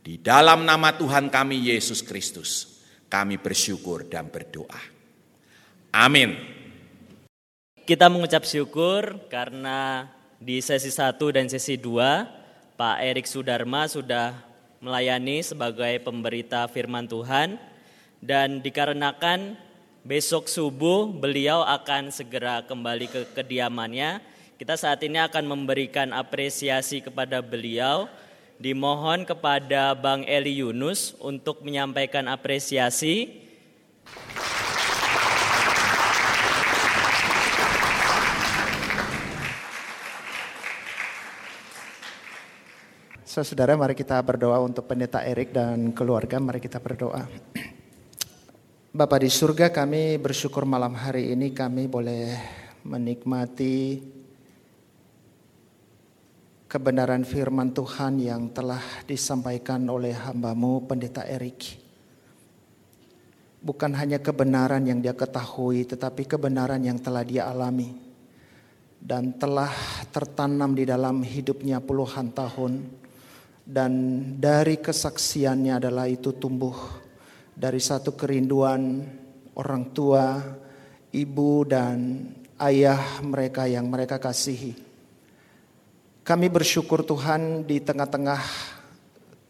Di 0.01 0.19
dalam 0.19 0.65
nama 0.65 0.97
Tuhan 0.97 1.29
kami 1.29 1.71
Yesus 1.71 2.01
Kristus, 2.01 2.81
kami 3.07 3.37
bersyukur 3.37 4.09
dan 4.09 4.33
berdoa. 4.33 4.81
Amin. 5.93 6.35
Kita 7.85 8.09
mengucap 8.09 8.49
syukur 8.49 9.29
karena 9.29 10.09
di 10.41 10.65
sesi 10.65 10.89
1 10.89 11.21
dan 11.37 11.47
sesi 11.53 11.77
2 11.77 12.79
Pak 12.81 12.97
Erik 13.05 13.29
Sudarma 13.29 13.85
sudah 13.85 14.50
melayani 14.81 15.45
sebagai 15.45 16.01
pemberita 16.03 16.67
firman 16.67 17.07
Tuhan 17.07 17.61
dan 18.21 18.65
dikarenakan 18.65 19.57
besok 20.05 20.49
subuh 20.49 21.09
beliau 21.09 21.61
akan 21.65 22.09
segera 22.09 22.65
kembali 22.65 23.07
ke 23.09 23.21
kediamannya 23.37 24.25
kita 24.61 24.77
saat 24.77 25.01
ini 25.01 25.17
akan 25.17 25.49
memberikan 25.49 26.13
apresiasi 26.13 27.01
kepada 27.01 27.41
beliau. 27.41 28.13
Dimohon 28.61 29.25
kepada 29.25 29.97
Bang 29.97 30.21
Eli 30.29 30.61
Yunus 30.61 31.17
untuk 31.17 31.65
menyampaikan 31.65 32.29
apresiasi 32.29 33.41
Saudara, 43.31 43.79
mari 43.79 43.95
kita 43.95 44.19
berdoa 44.27 44.59
untuk 44.59 44.91
pendeta 44.91 45.23
Erik 45.23 45.55
dan 45.55 45.95
keluarga. 45.95 46.43
Mari 46.43 46.59
kita 46.59 46.83
berdoa. 46.83 47.31
Bapak 48.91 49.23
di 49.23 49.31
surga, 49.31 49.71
kami 49.71 50.19
bersyukur 50.19 50.67
malam 50.67 50.99
hari 50.99 51.31
ini 51.31 51.55
kami 51.55 51.87
boleh 51.87 52.35
menikmati 52.83 54.03
kebenaran 56.67 57.23
firman 57.23 57.71
Tuhan 57.71 58.19
yang 58.19 58.51
telah 58.51 58.83
disampaikan 59.07 59.87
oleh 59.87 60.11
hambamu 60.11 60.91
pendeta 60.91 61.23
Erik. 61.23 61.79
Bukan 63.63 63.95
hanya 63.95 64.19
kebenaran 64.19 64.83
yang 64.83 64.99
dia 64.99 65.15
ketahui, 65.15 65.87
tetapi 65.87 66.27
kebenaran 66.27 66.83
yang 66.83 66.99
telah 66.99 67.23
dia 67.23 67.47
alami. 67.47 67.95
Dan 68.99 69.39
telah 69.39 69.71
tertanam 70.11 70.75
di 70.75 70.83
dalam 70.83 71.23
hidupnya 71.23 71.79
puluhan 71.79 72.35
tahun 72.35 73.00
dan 73.71 73.93
dari 74.43 74.83
kesaksiannya 74.83 75.79
adalah 75.79 76.11
itu 76.11 76.35
tumbuh 76.35 76.75
dari 77.55 77.79
satu 77.79 78.19
kerinduan 78.19 79.07
orang 79.55 79.95
tua, 79.95 80.43
ibu 81.15 81.63
dan 81.63 82.27
ayah 82.59 83.23
mereka 83.23 83.71
yang 83.71 83.87
mereka 83.87 84.19
kasihi. 84.19 84.75
Kami 86.27 86.47
bersyukur 86.51 87.07
Tuhan 87.07 87.63
di 87.63 87.79
tengah-tengah 87.79 88.43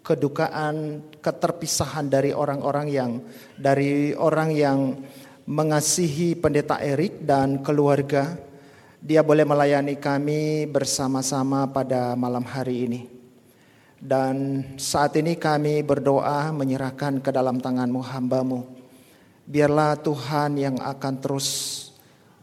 kedukaan, 0.04 1.00
keterpisahan 1.24 2.12
dari 2.12 2.36
orang-orang 2.36 2.86
yang 2.92 3.12
dari 3.56 4.12
orang 4.12 4.52
yang 4.52 4.78
mengasihi 5.48 6.36
pendeta 6.36 6.76
Erik 6.76 7.24
dan 7.24 7.64
keluarga, 7.64 8.36
dia 9.00 9.24
boleh 9.24 9.48
melayani 9.48 9.96
kami 9.96 10.68
bersama-sama 10.68 11.64
pada 11.72 12.12
malam 12.20 12.44
hari 12.44 12.84
ini. 12.84 13.19
Dan 14.00 14.64
saat 14.80 15.12
ini 15.20 15.36
kami 15.36 15.84
berdoa 15.84 16.48
menyerahkan 16.56 17.20
ke 17.20 17.28
dalam 17.28 17.60
tanganmu 17.60 18.00
hambamu. 18.00 18.64
Biarlah 19.44 20.00
Tuhan 20.00 20.56
yang 20.56 20.80
akan 20.80 21.14
terus 21.20 21.48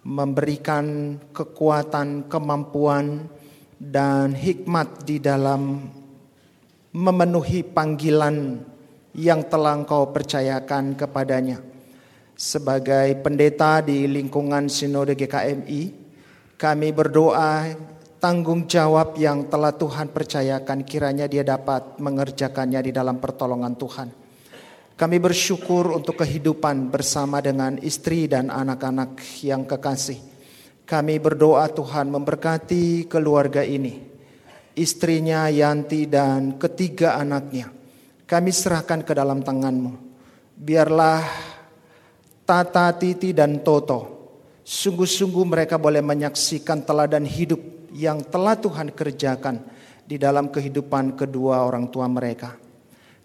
memberikan 0.05 1.17
kekuatan, 1.33 2.29
kemampuan, 2.29 3.25
dan 3.81 4.37
hikmat 4.37 5.01
di 5.01 5.17
dalam 5.17 5.89
memenuhi 6.93 7.65
panggilan 7.65 8.61
yang 9.17 9.41
telah 9.49 9.81
engkau 9.81 10.13
percayakan 10.13 10.93
kepadanya. 10.93 11.57
Sebagai 12.37 13.17
pendeta 13.25 13.81
di 13.81 14.05
lingkungan 14.05 14.69
Sinode 14.69 15.17
GKMI, 15.17 15.89
kami 16.53 16.93
berdoa 16.93 17.73
tanggung 18.17 18.65
jawab 18.65 19.13
yang 19.17 19.45
telah 19.45 19.73
Tuhan 19.73 20.09
percayakan 20.09 20.81
kiranya 20.81 21.29
dia 21.29 21.45
dapat 21.45 22.01
mengerjakannya 22.01 22.81
di 22.81 22.91
dalam 22.93 23.21
pertolongan 23.21 23.73
Tuhan. 23.77 24.09
Kami 24.97 25.17
bersyukur 25.21 25.93
untuk 25.93 26.25
kehidupan 26.25 26.89
bersama 26.89 27.37
dengan 27.37 27.77
istri 27.85 28.25
dan 28.25 28.49
anak-anak 28.49 29.21
yang 29.45 29.69
kekasih. 29.69 30.17
Kami 30.89 31.21
berdoa 31.21 31.69
Tuhan 31.69 32.09
memberkati 32.09 33.05
keluarga 33.05 33.61
ini. 33.61 34.01
Istrinya 34.73 35.45
Yanti 35.53 36.09
dan 36.09 36.57
ketiga 36.57 37.13
anaknya. 37.21 37.69
Kami 38.25 38.49
serahkan 38.49 39.05
ke 39.05 39.13
dalam 39.13 39.45
tanganmu. 39.45 39.93
Biarlah 40.57 41.21
Tata, 42.47 42.89
Titi, 42.97 43.37
dan 43.37 43.61
Toto. 43.61 44.17
Sungguh-sungguh 44.65 45.45
mereka 45.45 45.77
boleh 45.77 46.01
menyaksikan 46.01 46.81
teladan 46.81 47.27
hidup 47.27 47.76
yang 47.93 48.23
telah 48.27 48.57
Tuhan 48.59 48.91
kerjakan 48.91 49.63
di 50.07 50.15
dalam 50.15 50.47
kehidupan 50.47 51.19
kedua 51.19 51.67
orang 51.67 51.91
tua 51.91 52.07
mereka. 52.07 52.55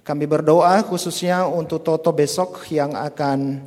Kami 0.02 0.26
berdoa 0.26 0.82
khususnya 0.82 1.46
untuk 1.46 1.86
Toto 1.86 2.10
besok 2.10 2.66
yang 2.74 2.90
akan 2.98 3.62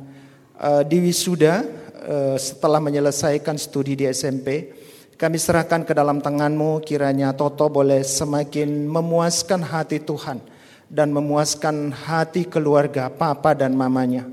uh, 0.60 0.84
diwisuda 0.84 1.64
uh, 1.96 2.36
setelah 2.36 2.76
menyelesaikan 2.76 3.56
studi 3.56 3.96
di 3.96 4.04
SMP. 4.04 4.68
Kami 5.16 5.40
serahkan 5.40 5.88
ke 5.88 5.96
dalam 5.96 6.20
tanganmu 6.20 6.84
kiranya 6.84 7.32
Toto 7.32 7.72
boleh 7.72 8.04
semakin 8.04 8.84
memuaskan 8.84 9.64
hati 9.64 10.04
Tuhan 10.04 10.44
dan 10.92 11.08
memuaskan 11.08 11.88
hati 11.88 12.44
keluarga, 12.44 13.08
papa 13.08 13.56
dan 13.56 13.72
mamanya. 13.72 14.28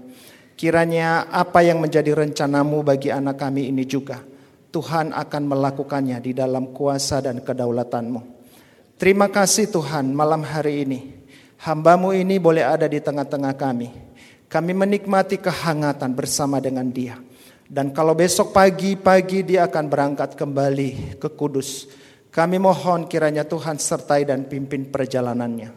Kiranya 0.59 1.32
apa 1.32 1.64
yang 1.64 1.80
menjadi 1.80 2.11
rencanamu 2.11 2.84
bagi 2.84 3.16
anak 3.16 3.39
kami 3.39 3.72
ini 3.72 3.88
juga 3.88 4.32
Tuhan 4.74 5.13
akan 5.13 5.43
melakukannya 5.53 6.17
di 6.17 6.34
dalam 6.34 6.74
kuasa 6.74 7.21
dan 7.21 7.45
kedaulatanmu. 7.45 8.41
Terima 8.97 9.30
kasih 9.30 9.69
Tuhan 9.69 10.09
malam 10.17 10.41
hari 10.41 10.82
ini. 10.82 10.99
Hambamu 11.61 12.09
ini 12.17 12.41
boleh 12.41 12.65
ada 12.65 12.89
di 12.89 12.97
tengah-tengah 12.97 13.53
kami. 13.53 13.93
Kami 14.49 14.74
menikmati 14.74 15.38
kehangatan 15.38 16.17
bersama 16.17 16.57
dengan 16.57 16.89
dia. 16.89 17.21
Dan 17.69 17.93
kalau 17.93 18.17
besok 18.17 18.49
pagi-pagi 18.49 19.45
dia 19.45 19.69
akan 19.69 19.86
berangkat 19.86 20.34
kembali 20.34 21.21
ke 21.21 21.30
kudus. 21.38 21.86
Kami 22.34 22.57
mohon 22.57 23.05
kiranya 23.05 23.45
Tuhan 23.45 23.78
sertai 23.78 24.26
dan 24.26 24.49
pimpin 24.49 24.89
perjalanannya. 24.89 25.69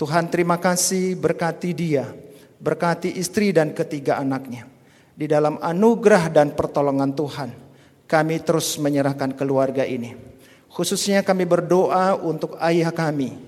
Tuhan 0.00 0.32
terima 0.32 0.56
kasih 0.56 1.12
berkati 1.12 1.76
dia. 1.76 2.08
Berkati 2.56 3.20
istri 3.20 3.52
dan 3.52 3.76
ketiga 3.76 4.16
anaknya. 4.16 4.64
Di 5.12 5.28
dalam 5.28 5.60
anugerah 5.60 6.32
dan 6.32 6.56
pertolongan 6.56 7.12
Tuhan 7.12 7.69
kami 8.10 8.42
terus 8.42 8.74
menyerahkan 8.82 9.30
keluarga 9.38 9.86
ini. 9.86 10.18
Khususnya 10.66 11.22
kami 11.22 11.46
berdoa 11.46 12.18
untuk 12.18 12.58
ayah 12.58 12.90
kami, 12.90 13.38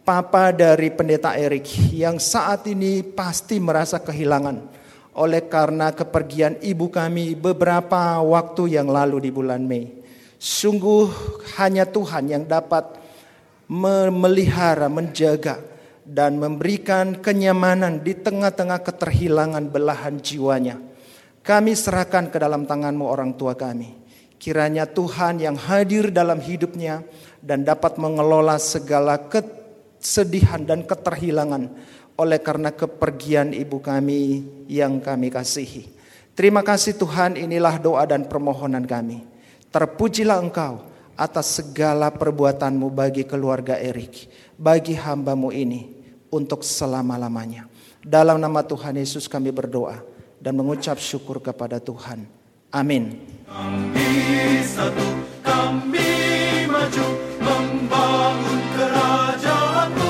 papa 0.00 0.56
dari 0.56 0.88
pendeta 0.88 1.36
Erik 1.36 1.68
yang 1.92 2.16
saat 2.16 2.64
ini 2.64 3.04
pasti 3.04 3.60
merasa 3.60 4.00
kehilangan 4.00 4.80
oleh 5.12 5.44
karena 5.44 5.92
kepergian 5.92 6.56
ibu 6.64 6.88
kami 6.88 7.36
beberapa 7.36 8.16
waktu 8.24 8.80
yang 8.80 8.88
lalu 8.88 9.28
di 9.28 9.30
bulan 9.32 9.60
Mei. 9.68 10.00
Sungguh 10.40 11.12
hanya 11.60 11.84
Tuhan 11.84 12.32
yang 12.32 12.44
dapat 12.48 12.96
memelihara, 13.68 14.88
menjaga, 14.88 15.60
dan 16.02 16.40
memberikan 16.40 17.14
kenyamanan 17.20 18.00
di 18.00 18.16
tengah-tengah 18.16 18.80
keterhilangan 18.80 19.68
belahan 19.68 20.16
jiwanya. 20.18 20.89
Kami 21.40 21.72
serahkan 21.72 22.28
ke 22.28 22.36
dalam 22.36 22.68
tanganmu 22.68 23.04
orang 23.08 23.32
tua 23.32 23.56
kami. 23.56 23.96
Kiranya 24.36 24.84
Tuhan 24.84 25.40
yang 25.40 25.56
hadir 25.56 26.12
dalam 26.12 26.36
hidupnya 26.40 27.00
dan 27.40 27.64
dapat 27.64 27.96
mengelola 27.96 28.60
segala 28.60 29.16
kesedihan 29.16 30.64
dan 30.64 30.84
keterhilangan 30.84 31.72
oleh 32.20 32.38
karena 32.40 32.72
kepergian 32.72 33.56
ibu 33.56 33.80
kami 33.80 34.44
yang 34.68 35.00
kami 35.00 35.32
kasihi. 35.32 35.88
Terima 36.36 36.60
kasih 36.60 36.96
Tuhan, 36.96 37.36
inilah 37.36 37.80
doa 37.80 38.04
dan 38.04 38.28
permohonan 38.28 38.84
kami. 38.84 39.24
Terpujilah 39.72 40.40
Engkau 40.40 40.84
atas 41.16 41.60
segala 41.60 42.12
perbuatanmu 42.12 42.88
bagi 42.92 43.24
keluarga 43.24 43.76
Erik, 43.80 44.28
bagi 44.56 44.96
hambamu 44.96 45.52
ini 45.52 45.88
untuk 46.32 46.64
selama-lamanya. 46.64 47.68
Dalam 48.00 48.40
nama 48.40 48.64
Tuhan 48.64 48.96
Yesus 48.96 49.28
kami 49.28 49.52
berdoa 49.52 50.09
dan 50.40 50.56
mengucap 50.56 50.96
syukur 50.96 51.38
kepada 51.38 51.76
Tuhan. 51.78 52.24
Amin. 52.72 53.20
Kami 53.44 54.10
satu, 54.64 55.08
kami 55.44 56.10
maju 56.66 57.06
membangun 57.44 58.60
kerajaan 58.74 60.09